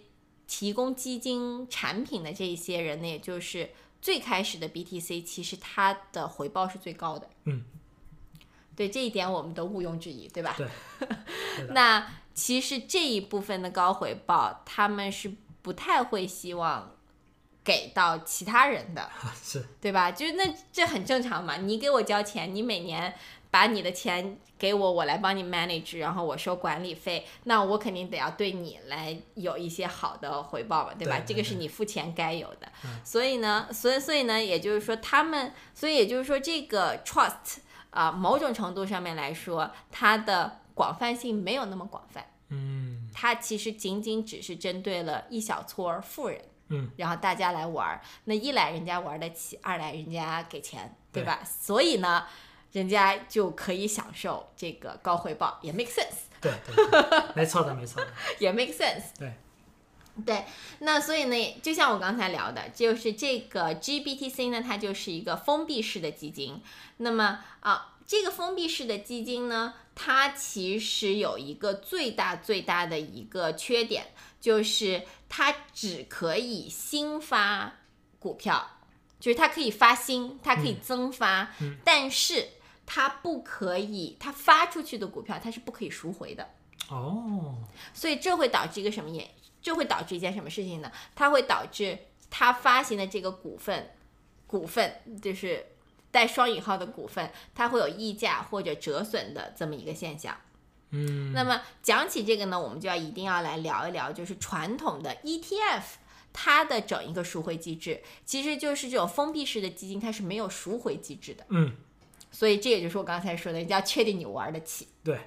[0.46, 7.28] 提供基金产品的这一些人呢，也就是最开始的 BTC，其实它的回报是最高的。
[7.44, 7.64] 嗯，
[8.76, 10.54] 对这一点我们都毋庸置疑，对吧？
[10.58, 10.68] 对
[11.56, 16.96] 对 那其实这一部分的高回报，他们是不太会希望
[17.62, 19.10] 给到其他人的，
[19.42, 20.10] 是对吧？
[20.10, 21.56] 就是那这很正常嘛。
[21.56, 23.14] 你给我交钱，你每年
[23.54, 31.20] 把你的钱给我，我来帮你 manage，然后我收管理费，那我肯定得要对你来有一些好的回报嘛，对吧？
[31.20, 32.66] 对这个是你付钱该有的。
[33.04, 37.58] 所以呢，所以所以呢，也就是说他们，所以也就是说这个 trust
[37.90, 42.26] 啊、某种程度上面来说，它的广泛性没有那么广泛。
[42.48, 46.40] 嗯它其实仅仅只是针对了一小撮儿富人，
[46.70, 48.00] 嗯，然后大家来玩儿。
[48.24, 51.38] 那一来人家玩得起，二来人家给钱，对对吧？
[51.44, 52.26] 所以呢，
[52.74, 58.08] 人家就可以享受这个高回报，也 make sense，对对对，没错的没错的，
[58.40, 59.04] 也 make sense。
[59.16, 59.32] 对
[60.26, 60.44] 对，
[60.80, 66.60] 那所以呢，就像我刚才聊的，就是这个 GBTC 呢，它就是一个封闭式的基金。
[66.96, 74.06] 那么啊，这个封闭式的基金呢，它其实有一个最大最大的一个缺点，
[74.40, 77.74] 就是它只可以新发
[78.18, 78.78] 股票，
[79.20, 82.48] 就是它可以发新，它可以增发，嗯但是
[82.86, 86.50] 它不可以，它发出去的股票它是不可以赎回的。
[86.90, 87.56] 哦，
[87.92, 90.92] 所以这会导致一个什么也，这会导致一件什么事情呢？
[91.14, 91.98] 它会导致
[92.30, 93.90] 它发行的这个股份，
[94.46, 95.66] 股份就是
[96.10, 100.36] 带双引号的股份，它会有溢价或者折损的这么一个现象。
[100.90, 105.82] 嗯那么讲起这个呢，我们就要一定要来聊一聊，就是传统的 ETF。
[106.36, 111.46] 它的整一个赎回机制，其实就是这种封闭式的基金，它是没有赎回机制的。
[111.48, 111.76] 嗯
[112.34, 114.88] 所以这也就是我刚才说的，你要确定你玩得起。
[115.04, 115.20] 对，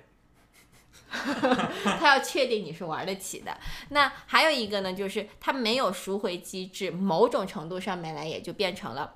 [1.09, 3.57] 他要确定你是玩得起的。
[3.91, 9.15] 那还有一个呢，就是他没有赎回机制，某种程度上面来也就变成了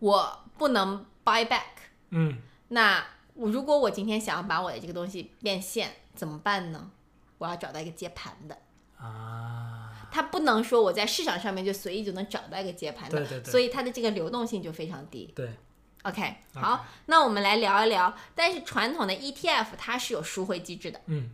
[0.00, 1.62] 我不能 buy back。
[2.10, 6.90] 嗯那我如果我今天想要把我的这个东西变现，怎么办呢？
[7.38, 8.58] 我要找到一个接盘的。
[8.98, 15.30] 啊，他不能说我在市场上面就随意就能找到一个接盘的，对对对所以它的这个流动性就非常低。
[15.36, 15.50] 对，
[16.06, 18.14] OK，好那我们来聊一聊。
[18.34, 21.00] 但是传统的 ETF 它是有赎回机制的。
[21.06, 21.30] 嗯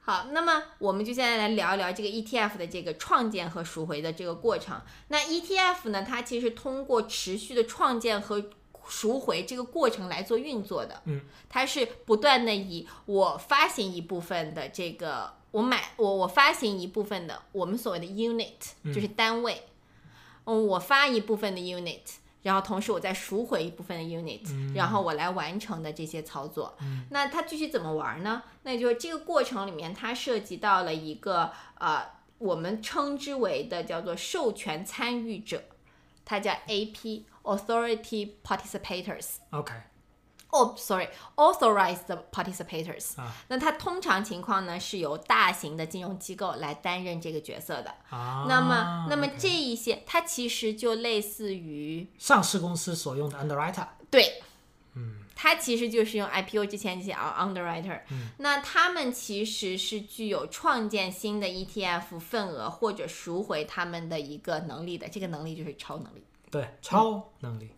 [0.00, 4.78] 好，那么我们就现在来聊一聊这个 ETF 的这个创建和赎回的这个过程。
[5.08, 8.44] 那 ETF 呢，它其实通过持续的创建和
[8.86, 11.00] 赎回这个过程来做运作的。
[11.06, 19.62] 嗯，它是不断的以我发行一部分的这个，我买我我发行一部分的我们所谓的 unit，就是单位。
[20.44, 22.02] 嗯，我发一部分的 unit，
[22.44, 26.76] 然后同时我再赎回一部分的 unit，、然后我来完成的这些操作。
[27.10, 28.42] 那它具体怎么玩呢？
[28.62, 32.04] 那就是这个过程里面，它涉及到了一个呃，
[32.38, 35.62] 我们称之为的叫做授权参与者，
[36.24, 39.36] 它叫 AP（Authority Participators）。
[39.50, 39.72] ，OK，
[40.54, 43.20] 哦、s o r r y a u t h o r i z e d participators。
[43.20, 47.94] 啊那它通常情况呢是由大型的金融机构来担任这个角色的。
[48.10, 54.40] 啊，那么，那么这一些，它其实就类似于上市公司所用的 underwriter，对，
[54.94, 58.00] 嗯，它其实就是用 IPO 之前这些 underwriter，、
[58.38, 66.24] 那他们其实是具有创建新的 ETF 份额或者赎回他们的一个能力的，这个能力就是超能力。
[66.50, 67.68] 对，超能力，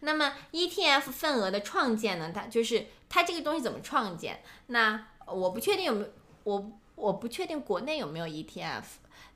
[0.00, 4.42] 那么 ETF 份额的创建呢，它就是它这个东西怎么创建？
[4.66, 6.08] 那我不确定有没有
[6.44, 8.82] 我我不确定国内有没有 ETF，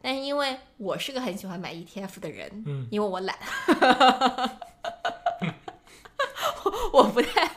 [0.03, 3.37] 但是因为我是个很喜欢买 ETF 的人，嗯，因为我懒，
[6.92, 7.50] 我不太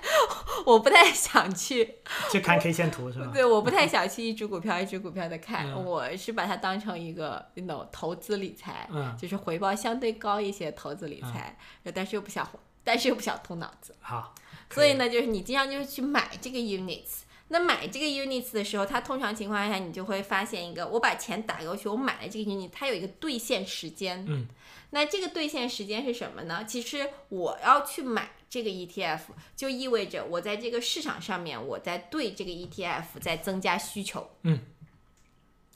[0.65, 1.95] 我不太想去，
[2.31, 3.31] 去看 K 线图是吧？
[3.33, 5.85] 对，我不太想去一只股票一只股票的看，嗯。
[5.85, 9.15] 我是把它当成一个那种投资理财，嗯。
[9.17, 11.57] 就是回报相对高一些投资理财，
[11.93, 12.45] 但是又不想
[12.87, 13.93] 但是又不想动脑子。
[13.99, 14.33] 好，
[14.69, 17.23] 所以呢，就是你经常就是去买这个 units。
[17.49, 24.23] 那买这个 units 的时候，它通常情况下你就会发现一个，我把钱打过去，我买了这个 unit，它有一个兑现时间。
[24.25, 24.47] 嗯，
[24.91, 26.63] 那这个兑现时间是什么呢？
[26.63, 29.19] 其实我要去买这个 ETF，
[29.53, 34.29] 就意味着我在这个市场上面，我在对这个 ETF 在增加需求。
[34.43, 34.61] 嗯，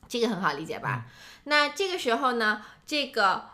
[0.08, 1.08] 这个很好理解吧？
[1.43, 3.50] 那这个时候呢，这个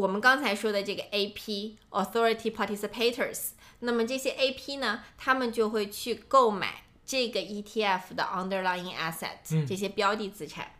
[0.00, 9.66] 我们刚才说的这个 AP Authority Participators，那么这些 AP 呢，他们就会去购买这个 ETF 的 underlying asset，、嗯。
[9.66, 10.72] 这些标的资产。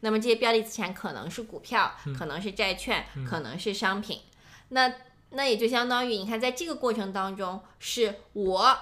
[0.00, 4.20] 那么这些标的资产可能是股票，可能是债券，可能是商品。
[4.68, 4.92] 那
[5.30, 8.78] 那也就相当于，你看，在这个过程当中，是我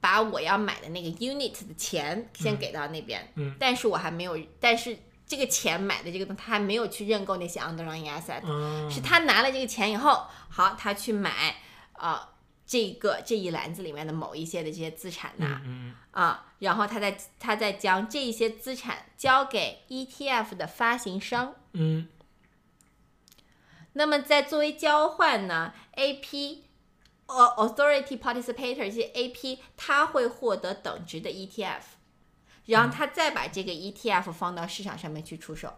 [0.00, 3.54] 把我要买的那个 unit 的钱先给到那边，嗯。
[3.60, 11.56] 但是我还没有，但是这个钱买的这个东西，他还没有去认购那些 underlying asset，、嗯，是他拿了这个钱以后，好，他去买
[11.94, 12.28] 呃
[12.66, 22.08] 这个这一篮子里面的某一些的这些资产呐、嗯啊，然后他再他再将这一些资产交给 ETF 的发行商，嗯。
[23.94, 26.58] 那么在作为交换呢，AP
[27.24, 31.80] 呃 authority participator 这些 AP 它会获得等值的 ETF，
[32.66, 35.74] 然后他再把这个 ETF 放到市场上面去出售。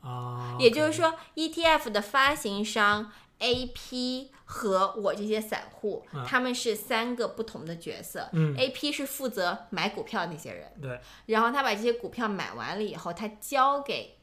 [0.00, 3.10] 啊，也就是说，ETF 的发行商
[3.40, 6.24] AP 和我这些散户，嗯。
[6.26, 8.28] 他们是三个不同的角色。
[8.32, 8.54] 嗯。
[8.56, 14.18] AP 是负责买股票那些人，对，然后他把这些股票买完了以后，他交给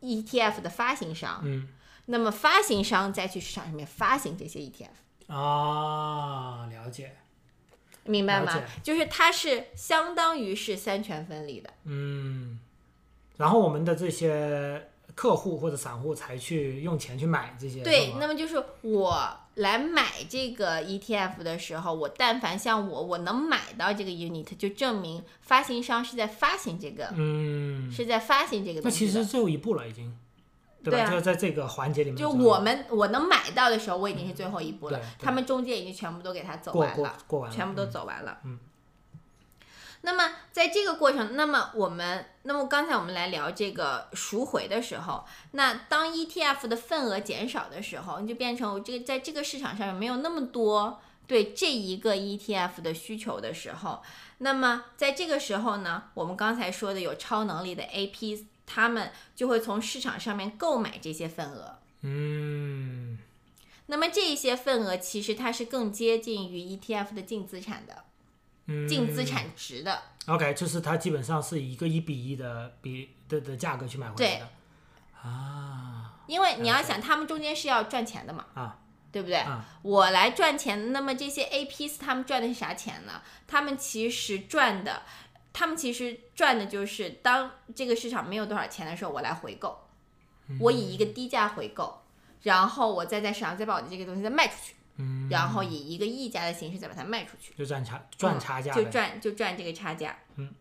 [0.00, 1.68] ETF 的发行商，嗯。
[2.06, 7.16] 那么发行商再去市场上面发行这些 ETF，啊，了解，
[8.04, 8.62] 明白吗？
[8.82, 11.70] 就是它是相当于是三权分立的。
[11.84, 12.58] 嗯，
[13.36, 29.10] 然后我们的这些客户或者散户才去用钱去买这些，对那么就是我来买这个 ETF 的时候，我但凡像我，我能买到这个 unit，就证明发行商是在发行这个，嗯，是在发行这个那东西那。
[29.12, 30.12] 其实最后一步了已经，
[30.84, 30.98] 对吧？
[30.98, 38.38] 对啊就在这个环节里面，就我们我能买到的时候，我已经是最后一步了他们中间已经全部都给他走完了，过完了，全部都嗯走完了。
[38.44, 38.58] 嗯。
[40.06, 54.02] 那么在这个过程，那么我们，那么刚才我们来聊这个赎回的时候，那当 ETF 的份额减少的时候，你就变成我这个在这个市场上面没有那么多对这一个 ETF 的需求的时候，
[54.38, 61.78] 那么在这个时候呢，我们刚才说的有超能力的 AP，他们就会从市场上面购买这些份额。
[62.02, 63.18] 嗯，
[63.86, 68.04] 那么这一些份额其实它是更接近于 ETF 的净资产的、
[68.66, 70.02] 嗯净资产值的。
[70.26, 74.48] OK，就是它基本上是一个一比一的比的的价格去买回来的
[75.22, 78.78] 啊因为你要想，他们中间是要赚钱的嘛，啊
[79.12, 79.36] 对不对？
[79.36, 83.20] 啊我来赚钱，那么这些 APs 他们赚的是啥钱呢？
[83.46, 85.02] 他们其实赚的，
[85.54, 89.78] 他们其实赚的就是当这个市场没有多少钱的时候，我来回购，
[90.60, 92.02] 我以一个低价回购，
[92.42, 97.54] 然后我再在市场再把我的这个东西再卖出去，嗯，然后以一个溢价的形式再把它卖出去。
[97.56, 100.18] 就赚差赚差价嗯就，赚就赚这个差价。
[100.36, 100.52] 嗯。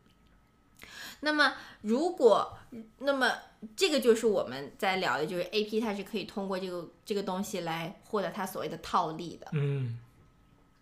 [1.22, 2.58] 那么，如果
[2.98, 3.32] 那么
[3.78, 9.48] 这个就是我们在聊的，就是 A P 它是可以通过这个这个东西来获得它所谓的套利的。
[9.54, 9.98] 嗯，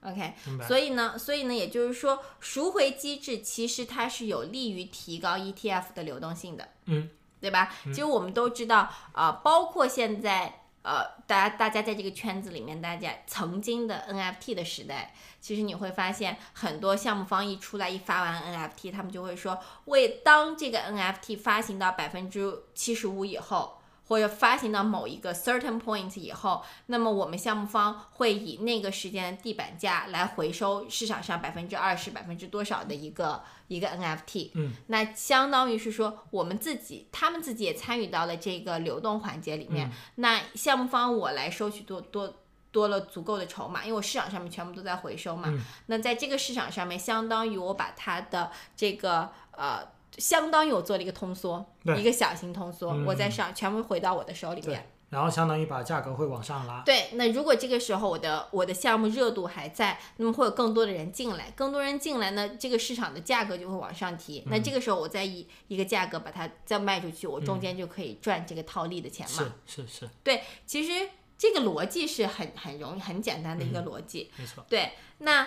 [0.03, 0.33] OK，
[0.67, 6.69] 所以呢，所以呢，也就是说，赎回机制其实它是有利于提高 ETF 的流动性的。
[6.85, 7.73] 嗯，对吧？
[7.85, 10.57] 其实我们都知道，啊，包括现在。
[10.83, 23.79] 呃，大家大家在这个圈子里面，大家曾经的 NFT 的时代，其实你会发现很多项目方一出来一发完 NFT，他们就会说，为当这个 NFT 发行到百分之七十五以后，
[24.11, 34.51] 或者发行到某一个 certain point 以后，那么我们项目方会以那个时间的地板价来回收市场上百分之二十、百分之多少的一个一个 NFT。
[34.55, 39.87] 嗯，那相当于是说，我们自己他们自己也参与到了这个流动环节里面。
[39.87, 42.35] 嗯那项目方我来收取多多。
[42.73, 45.49] 多了足够的筹码，因为我市场上面全部都在回收嘛。
[45.49, 49.85] 嗯那在这个市场上面，相当于我把它的这个呃，
[50.17, 51.65] 相当于我做了一个通缩，
[51.97, 53.05] 一个小型通缩，嗯。
[53.05, 54.87] 我在上全部回到我的手里面。
[55.11, 64.41] 然后相当于把价格会往上拉，对，那如果这个时候我的我的项目热度还在，那么会有更多的人进来，更多人进来呢，这个市场的价格就会往上提。
[64.47, 69.53] 那这个时候我再以一个价格把它再卖出去，我中间就可以赚这个套利的钱嘛。
[69.65, 74.31] 是是是，对，其实这个逻辑是很很容易、很简单的一个逻辑。
[74.37, 75.45] 没错，对，那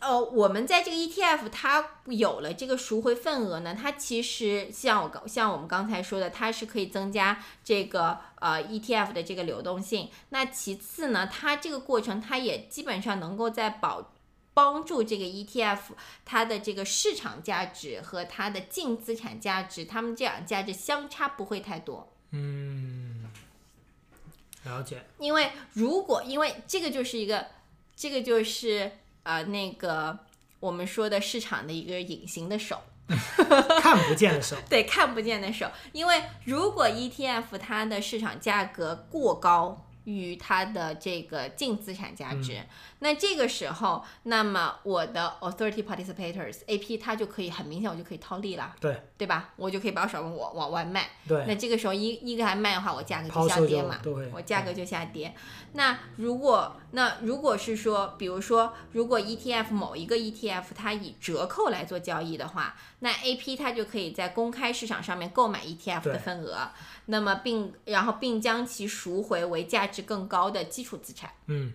[0.00, 10.08] 呃，我们在这个 ETF 它有了这个赎回份额呢，它其实像我刚像我们刚才说的，它是可以增加这个呃 ETF 的这个流动性。
[10.30, 14.12] 那其次呢，它这个过程它也基本上能够在保。
[14.54, 15.78] 帮助这个 ETF
[16.24, 22.12] 它的这个市场价值和它的净资产价值，它们这两价值相差不会太多。
[22.32, 23.30] 嗯，
[24.64, 27.46] 了解，因为如果因为这个就是一个，
[27.94, 28.90] 这个就是
[29.28, 30.18] 呃那个
[30.58, 32.80] 我们说的市场的一个隐形的手，
[33.82, 35.70] 看不见的手， 对，看不见的手。
[35.92, 42.62] 因为如果 ETF 它的市场价格过高于它的这个净资产价值，
[43.00, 49.50] 那这个时候，那么我的 authority participators AP 它就可以很明显，我就可以套利了，对对吧？
[49.56, 51.10] 我就可以把手往往外卖。
[51.26, 55.34] 对那，这个时候一一个还卖的话，我价格就下跌嘛，就都会，我价格就下跌。
[55.74, 66.70] 那如果那如果是说，比如说，如果 ETF 某一个 ETF 它以折扣来做交易的话，那 AP 它就可以在公开市场上面购买 ETF 的份额，
[67.06, 71.30] 那么并然后并将其赎回为价值更高的基础资产。
[71.46, 71.72] 嗯，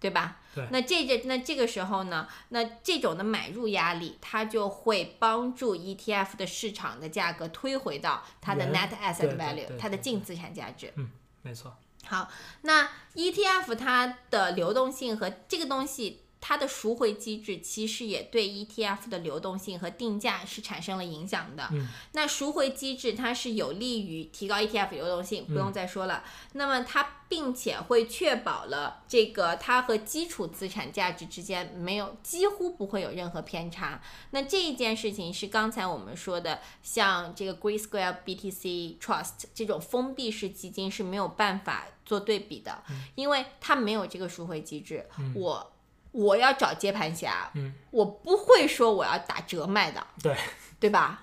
[0.00, 0.38] 对吧？
[0.54, 10.92] 对那这这那这个时候呢，那这种的买入压力，它就会帮助 ETF 的市场的价格推回到它的 net asset value，它的净资产价值。
[10.96, 11.10] 嗯
[11.42, 11.74] 没错，
[12.04, 12.30] 好，
[12.62, 16.20] 那 ETF 它的流动性和这个东西。
[16.44, 21.68] 它的赎回机制其实也对 ETF 的流动性和定价是产生了影响的。
[21.70, 26.24] 嗯，那赎回机制它是有利于提高 ETF 流动性，不用再说了。
[26.54, 34.02] 那么它并且会确保了这个它和基础资产价值之间没有几乎不会有任何偏差。
[34.32, 42.82] 那这一件事情是刚才我们说的，像这个 Grayscale BTC Trust 这种封闭式基金是没有办法做对比的，
[43.14, 45.06] 因为它没有这个赎回机制。
[45.36, 45.71] 我。
[46.12, 50.36] 我要找接盘侠，嗯，我不会说我要打折卖的，对，
[50.78, 51.20] 对吧？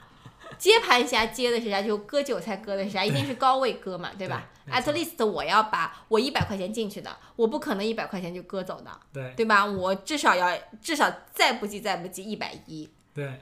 [0.57, 1.81] 接盘侠接的是啥？
[1.81, 3.05] 就割韭菜割的是啥？
[3.05, 9.65] 一定是高位割嘛，对吧？At least 我要把我一百块钱进去的，我不可能一百块钱就割走的，对，对吧？
[9.65, 13.39] 我至少要至少再不济再不济一百一，对，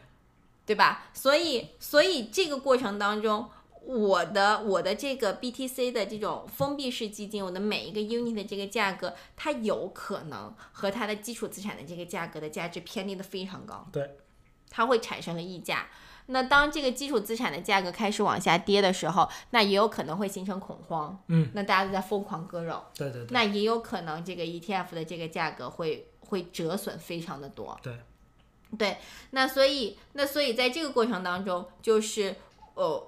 [0.65, 1.05] 对吧？
[1.13, 3.49] 所以所以这个过程当中。
[3.87, 14.17] 我的我的这个 BTC 的这种封闭式基金，我的每一个 unit 的这个价格，它有可能和它的基础资产的这个价格的价值偏离的非常高，对，
[14.69, 15.87] 它会产生了溢价。
[16.25, 27.97] 那当这个基础资产的价格开始往下跌的时候，那也有可能会形成恐慌，嗯，那大家都在疯狂割肉，对对对，那也有可能这个 ETF 的这个价格会会折损非常的多，对，
[28.77, 28.97] 对，
[29.29, 32.35] 那所以那所以在这个过程当中，就是
[32.73, 33.07] 哦。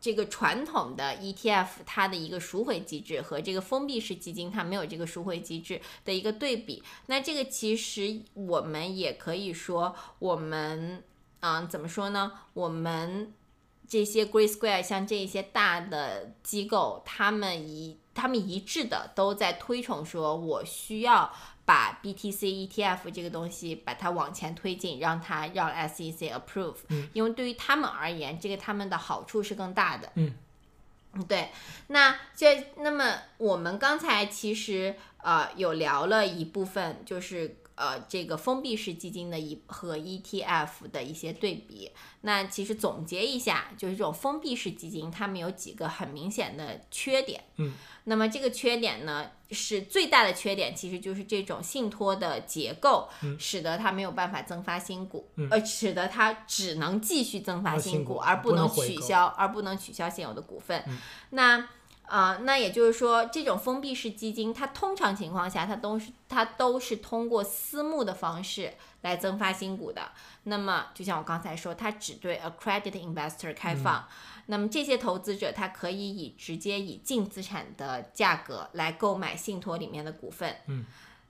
[0.00, 11.02] 这个传统的 ETF 它的一个赎回机制和这个封闭式基金它没有这个赎回机制的一个对比，那这个其实我们也可以说，我们
[11.40, 12.32] 嗯怎么说呢？
[12.54, 13.32] 我们
[13.88, 21.32] 这些 Grey Square 像这些大的机构，他们一他们一致的都在推崇说，我需要。
[21.68, 26.76] 把 BTC ETF 这个东西把它往前推进，让它让 SEC approve，
[27.12, 30.10] 因为对于他们而言，这个他们的好处是更大的。
[30.14, 30.32] 嗯，
[31.28, 31.50] 对。
[31.88, 41.90] 那这那么我们刚才其实呃有聊了一部分，就是呃这个封闭式基金的一和 ETF 的一些对比。
[42.22, 47.44] 那其实总结一下，就是这种封闭式基金，它们有几个很明显的缺点。
[47.56, 47.72] 嗯。
[48.04, 53.06] 那么这个缺点呢，是最大的缺点，其实就是这种信托的结构，
[53.38, 60.82] 使得它没有办法增发新股，呃，使得它只能继续增发新股，而不能取消，而不能取消现有的股份。
[61.30, 61.68] 那
[62.08, 70.10] 啊，那也就是说，这种封闭式基金，它通常情况下，它都是它都是通过私募的方式来增发新股的。
[70.44, 74.08] 那么，就像我刚才说，它只对 accredited investor 开放。
[74.46, 80.56] 那么这些投资者他可以以直接以净资产的价格来购买信托里面的股份。
[80.68, 80.86] 嗯，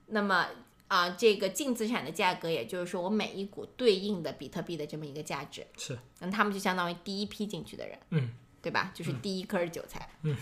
[0.07, 0.47] 那么
[0.87, 5.67] 啊，这个净资产的价格，也就是说我每一股对应的比特币的这么一个价值。
[5.77, 5.99] 是。
[6.21, 7.99] 那他们就相当于第一批进去的人。
[8.11, 8.31] 嗯，
[8.69, 8.91] 对吧？
[8.93, 10.09] 就是第一根韭菜。
[10.23, 10.37] 嗯。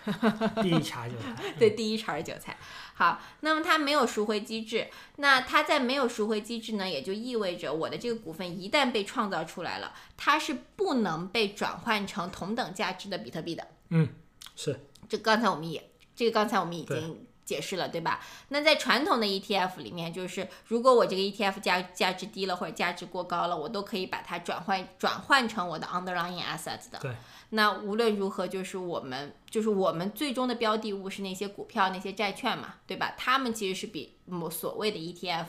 [0.62, 2.56] 第一茬韭菜，对，第一茬韭菜。
[2.94, 13.66] 好，那么它没有赎回机制，那它在没有赎回机制呢，也就意味着我的这个股份一旦被创造出来了，它是不能被转换成同等价值的比特币的。
[13.90, 14.08] 嗯，
[14.56, 14.80] 是。
[15.06, 18.20] 这刚才我们也，这个刚才我们已经解释了，对吧？
[18.50, 26.98] 那在传统的 ETF 里面，就是如果我这个 ETF 价价值低了或者价值过高了，我都可以把它转换转换成我的 underlying assets 的。
[27.00, 27.12] 对。
[27.50, 33.14] 那无论如何，就是我们就是我们最终的标的物是那些股票、那些债券嘛，对吧？
[33.18, 35.46] 它们其实是比某所谓的 ETF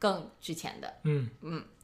[0.00, 0.94] 更值钱的。
[1.04, 1.64] 嗯嗯，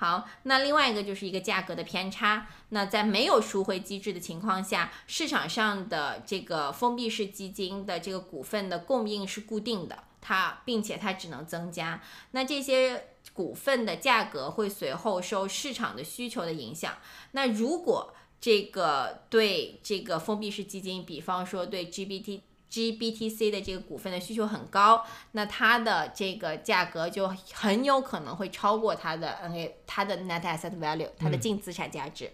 [0.00, 2.46] 好，那另外一个就是一个价格的偏差。
[2.70, 12.00] 那在没有赎回机制的情况下，市场上的这个封闭式基金的这个股份的供应是固定的，它并且它只能增加。
[12.30, 16.96] 那这些股份的价格会随后受市场的需求的影响。
[17.32, 22.40] 那如果这个对这个封闭式基金，比方说对 GBT、
[22.70, 32.32] GBTC 的这个股份的需求很高，那它的这个价格就很有可能会超过它的 NA 它的 Net Asset Value，它的净资产价值。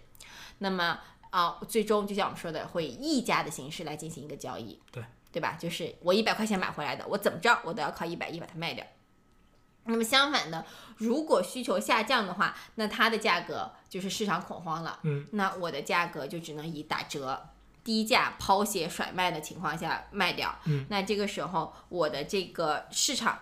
[0.59, 5.57] 那么啊，最终就像我们说的，会以溢价的形式来进行一个交易，对对吧？
[5.59, 8.85] 就是我一百块钱买回来的，我怎么着我都要靠一百亿把它卖掉。
[9.83, 10.65] 那么相反的，
[10.97, 14.99] 如果需求下降的话，那它的价格就是市场恐慌了。
[15.03, 17.49] 嗯，那我的价格就只能以打折、
[17.87, 20.53] 低价抛鞋甩卖的情况下卖掉。
[20.65, 23.39] 嗯，那这个时候我的这个市场。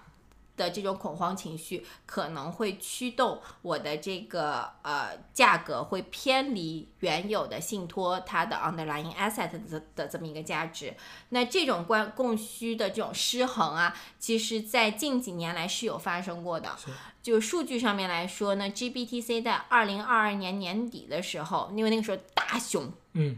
[0.57, 10.93] 的这种恐慌情绪可能会驱动我的这个呃价格会偏离原有的信托它的 underlying asset 的的这么一个价值。
[11.31, 16.73] 那这种关供需的这种失衡啊，其实在近几年来是有发生过的。
[17.21, 23.37] 就数据上面来说呢，GBTC 在二零二二年年底的时候，因为那个时候大熊，嗯，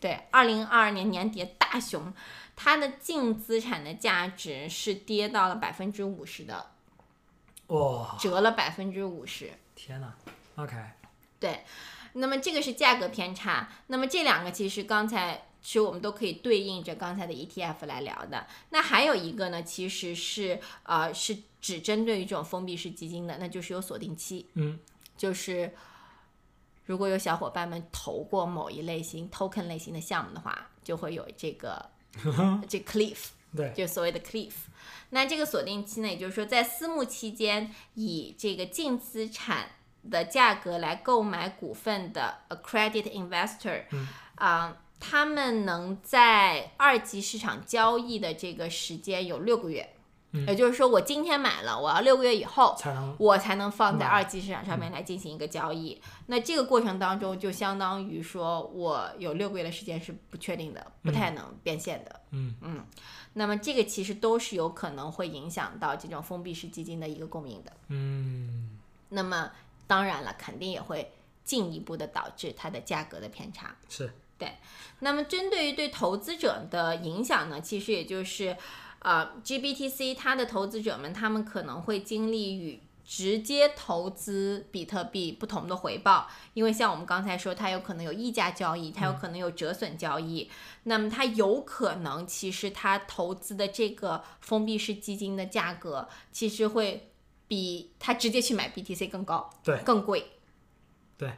[0.00, 2.12] 对，二零二二年年底大熊。
[2.62, 6.72] 它的净资产的价值是跌到了百分之五十的，
[7.68, 9.50] 哇，折了百分之五十。
[9.74, 10.14] 天哪
[10.56, 10.76] ，OK，
[11.38, 11.64] 对，
[12.12, 13.66] 那么这个是价格偏差。
[13.86, 18.46] 那么这两个其实刚才其实我们都可以对应着刚才的 ETF 来聊的。
[18.68, 24.50] 那还有一个呢，其实是呃是只针对于这种封闭式基金的，那就是有锁定期。
[24.52, 24.78] 嗯，
[25.16, 25.74] 就是
[26.90, 31.88] 如果有小伙伴们投过某一类型 token 类型的项目的话，就会有这个
[32.68, 33.28] 这 cliff。
[33.56, 34.54] 对，就所谓的 cliff。
[35.10, 39.68] 那这个锁定期呢，也就是说在私募期间以这个净资产
[40.10, 43.84] 的价格来购买股份的 accredited investor，
[44.34, 49.94] 啊、他们能在二级市场交易的这个时间有六个月，
[50.46, 56.00] 也就是说我今天买了，我要六个月以后才能我才能放在二级市场上面来进行一个交易。
[56.26, 62.20] 那这个过程当中，就相当于说我有六个月的时间是不确定的，不太能变现的。
[62.30, 62.54] 嗯。
[62.60, 62.84] 嗯。
[63.32, 67.72] 那么这个其实都是有可能会影响到这种封闭式基金的一个供应的。
[67.88, 68.78] 嗯。
[69.08, 69.50] 那么
[69.86, 71.12] 当然了，肯定也会
[71.44, 73.74] 进一步的导致它的价格的偏差。
[73.88, 74.12] 是。
[74.38, 74.52] 对。
[75.00, 78.56] 那么针对于对投资者的影响呢，其实也就是，
[79.00, 90.48] 呃，GBTC 它的投资者们他们可能会经历与直接投资比特币不同的回报，因为像我们刚才说，它有可能有溢价交易，它有可能有折损交易，
[90.84, 97.10] 那么它有可能其实它投资的这个封闭式基金的价格其实会
[97.48, 99.78] 比它直接去买 BTC 更高，对。
[99.78, 100.32] 更贵。
[101.16, 101.32] 对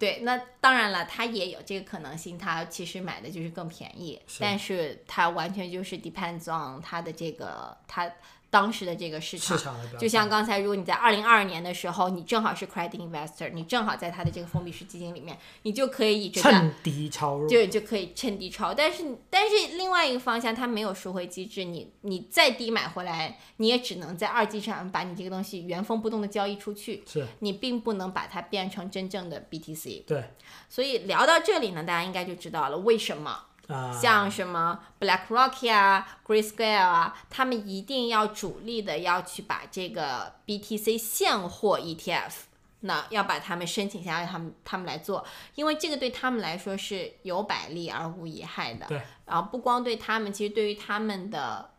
[0.00, 4.38] 对，那当然了，他也有这个可能性，他其实买的就是更便宜，是。
[4.40, 8.10] 但是它完全就是 depends on 它的这个它
[8.50, 9.56] 当时的这个市场。
[9.56, 18.74] 市场的，就像刚才，如果你在二零二二年的时候，你正好是 credit investor，你正好在它的这个封闭式基金里面，你就可以以这个趁低超入，就就可以趁低抄。
[18.74, 30.04] 但是但是另外一个方向，它没有赎回机制，你你再低买回来，你也只能在二级市场把你这个东西原封不动的交易出去，是你并不能把它变成真正的 BTC。
[30.04, 30.24] 对
[30.68, 42.32] 所以聊到这里呢，大家应该就知道了为什么啊，像什么 BlackRock 啊、Grayscale 啊，他们一定要主力的要去把这个 BTC 现货 ETF，
[42.80, 48.86] 那要把他们申请下来，他们他们来做，因为这个对他们来说是有百利而无一害的。
[48.86, 51.70] 对，然后不光对他们，其实对于他们的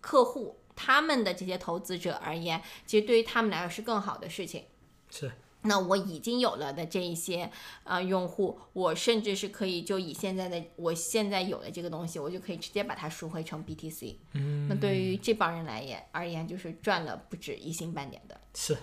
[0.00, 4.64] 客户、他们的这些投资者而言，其实对于他们来说是更好的事情。
[5.10, 5.32] 是
[5.62, 7.50] 那我已经有了的这一些
[7.84, 14.14] 呃用户，我甚至是可以就以现在的我现在有的这个东西，我就可以直接把它赎回成 BTC。
[14.34, 18.40] 嗯那对于这帮人来言而言，就是赚了不止一星半点的。
[18.54, 18.76] 是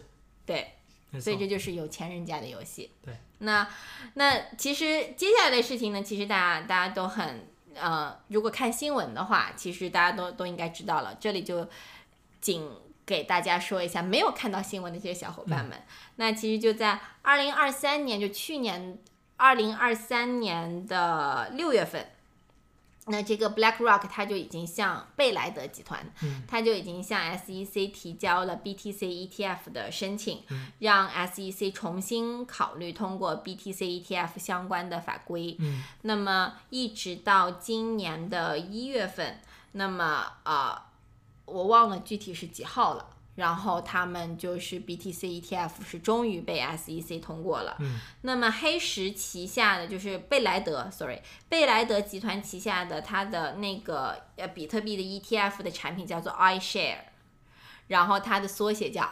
[0.46, 0.74] 对，
[1.20, 2.92] 所以这就是有钱人家的游戏。
[3.04, 3.68] 对，那
[4.16, 11.18] 那其实接下来的事情呢，其实大家大家都很呃，如果看新闻的话，其实大家都都应该知道了。
[11.20, 11.68] 这里就
[12.42, 12.70] 仅
[13.06, 15.80] 给大家说一下，没有看到新闻的这些小伙伴们，
[16.16, 18.98] 那其实就在二零二三年，就去年
[19.38, 22.08] 二零二三年的六月份。
[23.08, 30.42] 那这个 BlackRock 它就已经向贝莱德集团，嗯它就已经向 SEC 提交了 BTC ETF 的申请，
[30.80, 35.56] 让 SEC 重新考虑通过 BTC ETF 相关的法规。
[35.60, 39.40] 嗯那么一直到今年的一月份，
[39.74, 40.76] 那么呃，
[41.46, 43.10] 我忘了具体是几号了。
[43.36, 47.76] 然后他们就是 BTC ETF 是终于被 SEC 通过了。
[47.82, 57.00] 嗯那么黑石旗下的就是贝莱德，sorry，贝莱德集团旗下的它的那个呃比特币的 ETF 的产品叫做 iShare，
[57.88, 59.04] 然后它的缩写叫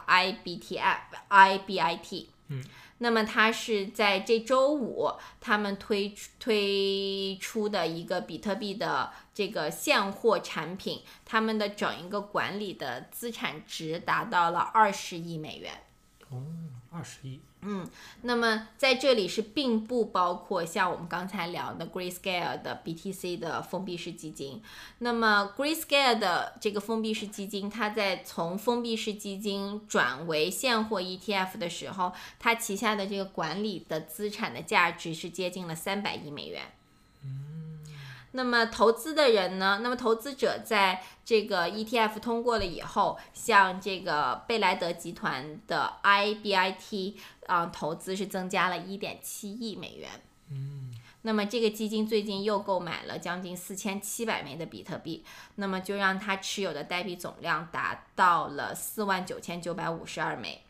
[1.28, 2.28] IBTF，IBIT。
[2.48, 2.64] 嗯，
[3.00, 5.12] 那么它是在这周五
[5.42, 15.74] 他们推出推出的一个比特币的这个现货产品，他们的整一个管理的资产值达到了二十亿美元。
[16.30, 16.42] 哦，
[16.90, 17.88] 二十亿，嗯
[18.24, 24.62] 那么在这里是并不包括像我们刚才聊的 Grayscale 的 BTC 的封闭式基金。
[25.00, 36.64] 那么 Grayscale 的这个封闭式基金，它在从封闭式基金转为现货 ETF 的时候，它旗下的这个管理的资产的价值是接近了三百亿美元。
[38.36, 39.80] 那么投资的人呢？
[39.82, 47.16] 那么投资者在这个 ETF 通过了以后，像这个贝莱德集团的 IBIT
[47.48, 50.10] 啊、投资是增加了一点七亿美元。
[50.52, 50.92] 嗯
[51.26, 55.24] 那么这个基金最近又购买了将近四千七百枚的比特币，
[55.56, 60.64] 那么就让它持有的代币总量达到了四万九千九百五十二枚。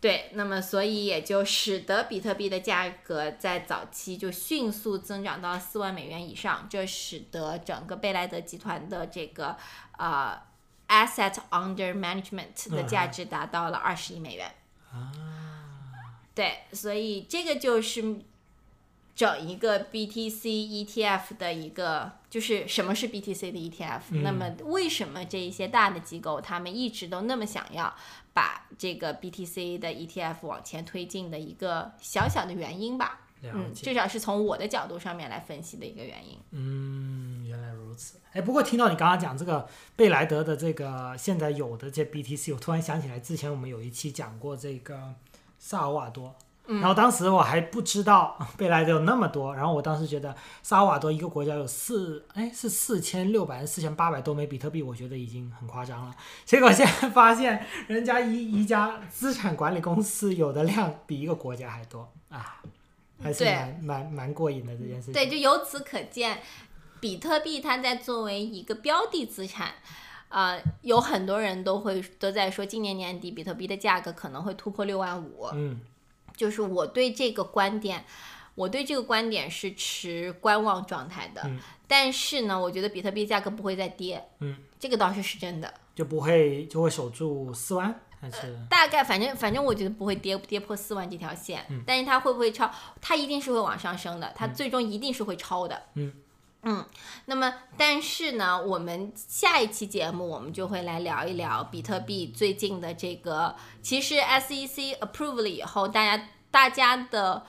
[0.00, 9.54] 对，那么所以也就使得比特币的价格在早期就迅速增长到四万美元以上，这使得整个贝莱德集团的这个
[9.98, 10.40] 呃
[10.88, 14.50] asset under management 的价值达到了二十亿美元。
[14.90, 15.12] 啊，
[16.34, 18.22] 对，所以这个就是
[19.20, 27.94] 整一个 BTC ETF 的一个，就是什么是 BTC 的 ETF？、嗯那么为什么这一些大的机构他们一直都那么想要
[28.32, 33.20] 把这个 BTC 的 ETF 往前推进的一个小小的原因吧？
[33.42, 36.38] 嗯，至少是从我的角度上面来分析的一个原因。
[36.52, 38.18] 嗯，原来如此。
[38.32, 45.14] 哎，不过听到你刚刚讲这个贝莱德的这个现在有的这 BTC，我突然想起来，之前我们有一期讲过这个
[45.58, 46.34] 萨尔瓦多。
[46.78, 56.14] 然后当时我还不知道贝莱德有那么多，然后我当时觉得萨尔瓦多一个国家有四，哎是四千六百还是四千八百多枚比特币，我觉得已经很夸张了。
[56.44, 62.62] 结果现在发现人家一一家资产管理公司有的量比一个国家还多啊，
[63.20, 65.12] 还是蛮蛮蛮过瘾的这件事情。
[65.12, 66.38] 对，就由此可见，
[67.00, 69.72] 比特币它在作为一个标的资产。
[70.28, 75.48] 呃，有很多人都会都在说，今年年底比特币的价格可能会突破六万五。
[75.52, 75.80] 嗯
[76.40, 78.02] 就是我对这个观点，
[78.54, 81.42] 我对这个观点是持观望状态的。
[81.44, 85.74] 嗯但是呢，我觉得比特币价格不会再跌，嗯，这个倒是是真的。
[85.92, 92.70] 就不会就会守住四万，还是大概反正反正我觉得不会跌跌破四万这条线，嗯但是它会不会超？
[93.00, 95.74] 它一定是会往上升的，它最终一定是会超的。
[95.94, 96.12] 嗯嗯，
[97.24, 107.46] 那么但是呢，我们下一期节目我们就会来聊一聊比特币最近的这个，其实 SEC approve 了以后，大家大家的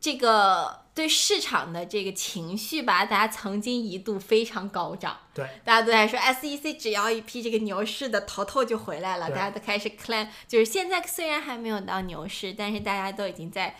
[0.00, 5.16] 这个对市场的这个情绪吧，大家曾经一度非常高涨。
[5.32, 13.76] 对大家都在说 SEC 只要一批这个牛市的头头就回来了，大家都开始 claim，就是现在虽然还没有到牛市，但是大家都已经在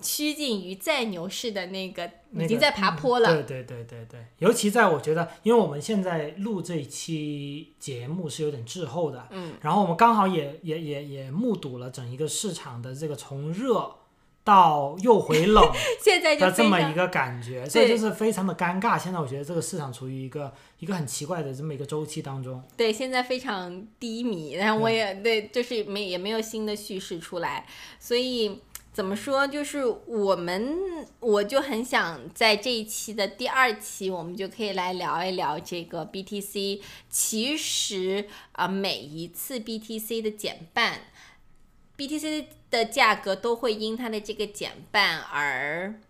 [0.00, 3.42] 趋近于在牛市的那个，已经在爬坡了。
[3.42, 13.90] 对对对对对，尤其在我觉得，因为我们现在录这一期节目是有点滞后的，嗯，然后我们刚好也也也也目睹了整一个市场的这个从热
[14.44, 18.96] 到又回冷 现在就这么一个感觉，所以就是非常的尴尬。
[18.96, 22.62] 现在我觉得这个市场处于一个一个很奇怪的这么一个周期当中。
[22.76, 27.66] 对，现在非常低迷，然后我也对，就是没也没有新的叙事出来，
[27.98, 28.60] 所以
[28.96, 36.80] 怎么说，就是我们我就很想在这一期的第二期，我们就可以来聊一聊这个 BTC。
[37.10, 40.98] 其实啊、每一次 BTC 的减半
[41.98, 46.00] ，BTC 的价格都会因它的这个减半而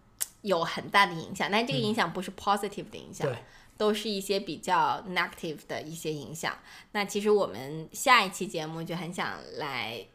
[0.43, 3.26] 有很大的影响，但这个影响不是 positive 的影响。
[3.26, 3.37] 对，
[3.76, 6.57] 都是一些比较 negative 的一些影响。
[6.93, 10.07] 那其实我们下一期节目就很想来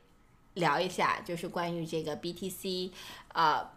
[0.56, 2.91] 聊一下，就是关于这个 BTC，
[3.34, 3.70] 呃，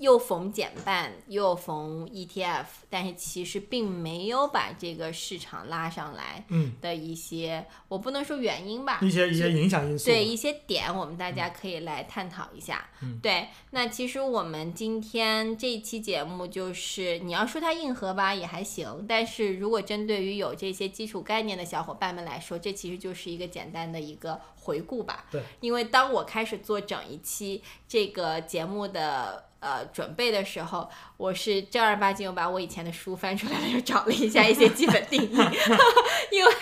[0.00, 10.06] 又逢减半又逢 ETF，但是其实并没有把这个市场拉上来嗯，的一些，我不能说原因吧，一些一些影响因素。
[10.06, 12.88] 对一些点，我们大家可以来探讨一下。
[13.02, 19.04] 嗯对，那其实我们今天这一期节目，就是你要说它硬核吧，也还行。
[19.06, 25.26] 但是如果针对于有这些基础概念的小伙伴们来说，这其实就是一个简单的一个回顾吧。
[25.30, 29.49] 对，因为当我开始做整一期这个节目的。
[29.60, 35.36] 呃，准备的时候，我是正儿八经又把我以前的书翻出来了，又找了一下一些基本定义，
[36.32, 36.52] 因为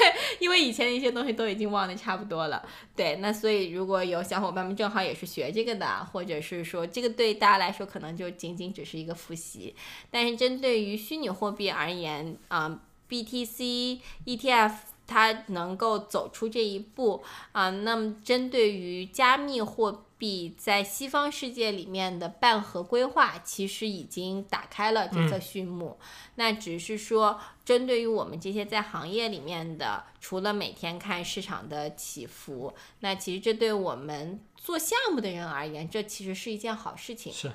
[0.41, 2.63] 因为以前的一些东西都已经忘得差不多了。
[2.97, 9.75] 对，那所以如果有小伙伴们正好也是学这个的，或者是说这个对大家来说可能就仅仅只是一个复习，
[10.11, 14.73] 但是针对于虚拟货币而言，啊、b t c ETF
[15.07, 17.23] 它能够走出这一步
[17.53, 25.99] 啊、那么针对于加密货币在西方世界里面的半合规划，其实已经打开了这个序幕。
[26.35, 37.33] 那只是说，针对于我们这些在行业里面的，除了每天看市场的起伏，那其实这对我们做项目的人而言，这其实是一件好事情。
[37.33, 37.53] 是，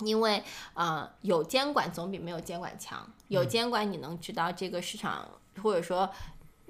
[0.00, 0.42] 因为
[0.74, 3.06] 呃，有监管总比没有监管强。
[3.28, 5.28] 有监管，你能知道这个市场，
[5.62, 6.10] 或者说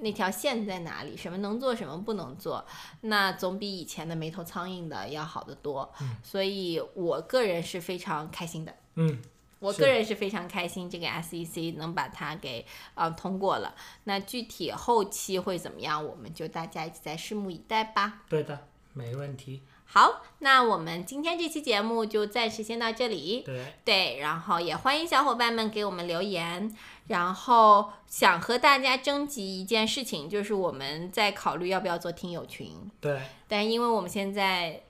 [0.01, 2.65] 那条线在哪里，什么能做，什么不能做，
[3.03, 5.93] 那总比以前的没头苍蝇的要好得多。
[6.23, 8.75] 所以我个人是非常开心的。
[8.95, 9.21] 嗯，
[9.59, 13.75] 我个人是非常开心，这个 SEC 能把它给呃通过了。
[14.05, 18.23] 那具体后期会怎么样，我们就大家一起再拭目以待吧。
[18.29, 19.63] 对的，没问题。
[19.93, 23.43] 好，那我们今天这期节目就暂时先到这里。
[23.45, 26.73] 对，对，然后也欢迎小伙伴们给我们留言，
[27.09, 34.81] 然后想和大家征集一件事情，就是我们在考虑要不要做听友群，对但因为我们现在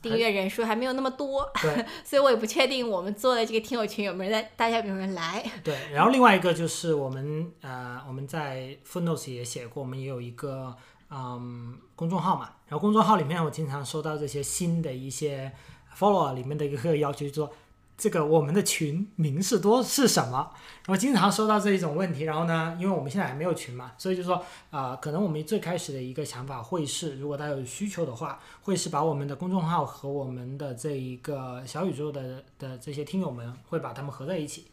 [0.00, 5.44] 订阅人数还没有那么多，对 所以我也不确定我们做的这个听友群有没有人在，大家有没有人来。
[5.62, 10.74] 对，然后另外一个就是我们呃我们在 Footnotes 也写过，我们也有一个
[11.10, 15.52] 嗯公众号嘛，然后公众号里面我经常收到这些新的一些
[15.96, 17.50] follower 里面的一个要求，就说
[17.96, 20.50] 这个我们的群名是多是什么？
[20.86, 24.40] 然后经常收到这一种问题，然后呢，因为我们现在还没有群嘛，所以就说
[24.70, 34.66] 啊、可能我们最开始的一个想法会是，如果大家有需求的话，会是把我们的公众号和我们的这一个小宇宙的的这些听友们会把它们合在一起。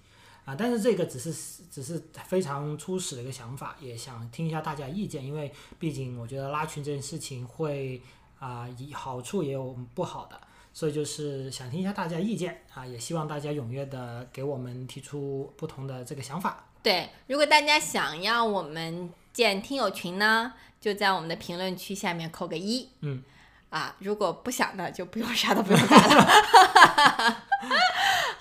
[0.46, 1.34] 啊，但是这个只是
[1.72, 8.02] 只是非常初始的一个想法，也想听一下大家意见，因为毕竟我觉得拉群这件事情会
[8.38, 10.39] 啊、以好处也有不好的，
[10.72, 16.66] 所以就是想听一下大家意见啊，也希望大家踊跃的给我们提出不同的这个想法。
[16.84, 22.88] 对，如果大家想要我们建听友群呢，就在我们的评论区下面扣个一。
[23.02, 23.24] 嗯。
[23.72, 27.43] 啊，如果不想的就不用 啥都不用打了。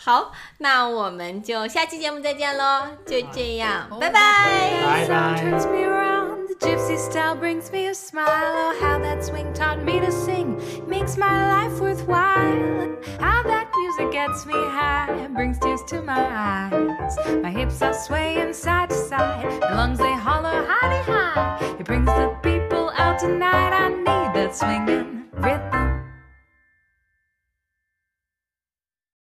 [0.04, 4.22] 好，那我们就下期节目再见喽，就这样，拜拜。
[4.86, 5.41] 拜 Sound 拜。
[5.41, 6.47] turns me around.
[6.47, 8.26] The gypsy style brings me a smile.
[8.28, 12.82] Oh, how that swing taught me to sing makes my life worthwhile.
[12.82, 17.16] And how that music gets me high brings tears to my eyes.
[17.41, 19.45] My hips are swaying side to side.
[19.62, 21.76] My lungs they holler high high.
[21.80, 23.72] It brings the people out tonight.
[23.72, 25.93] I need that swinging rhythm.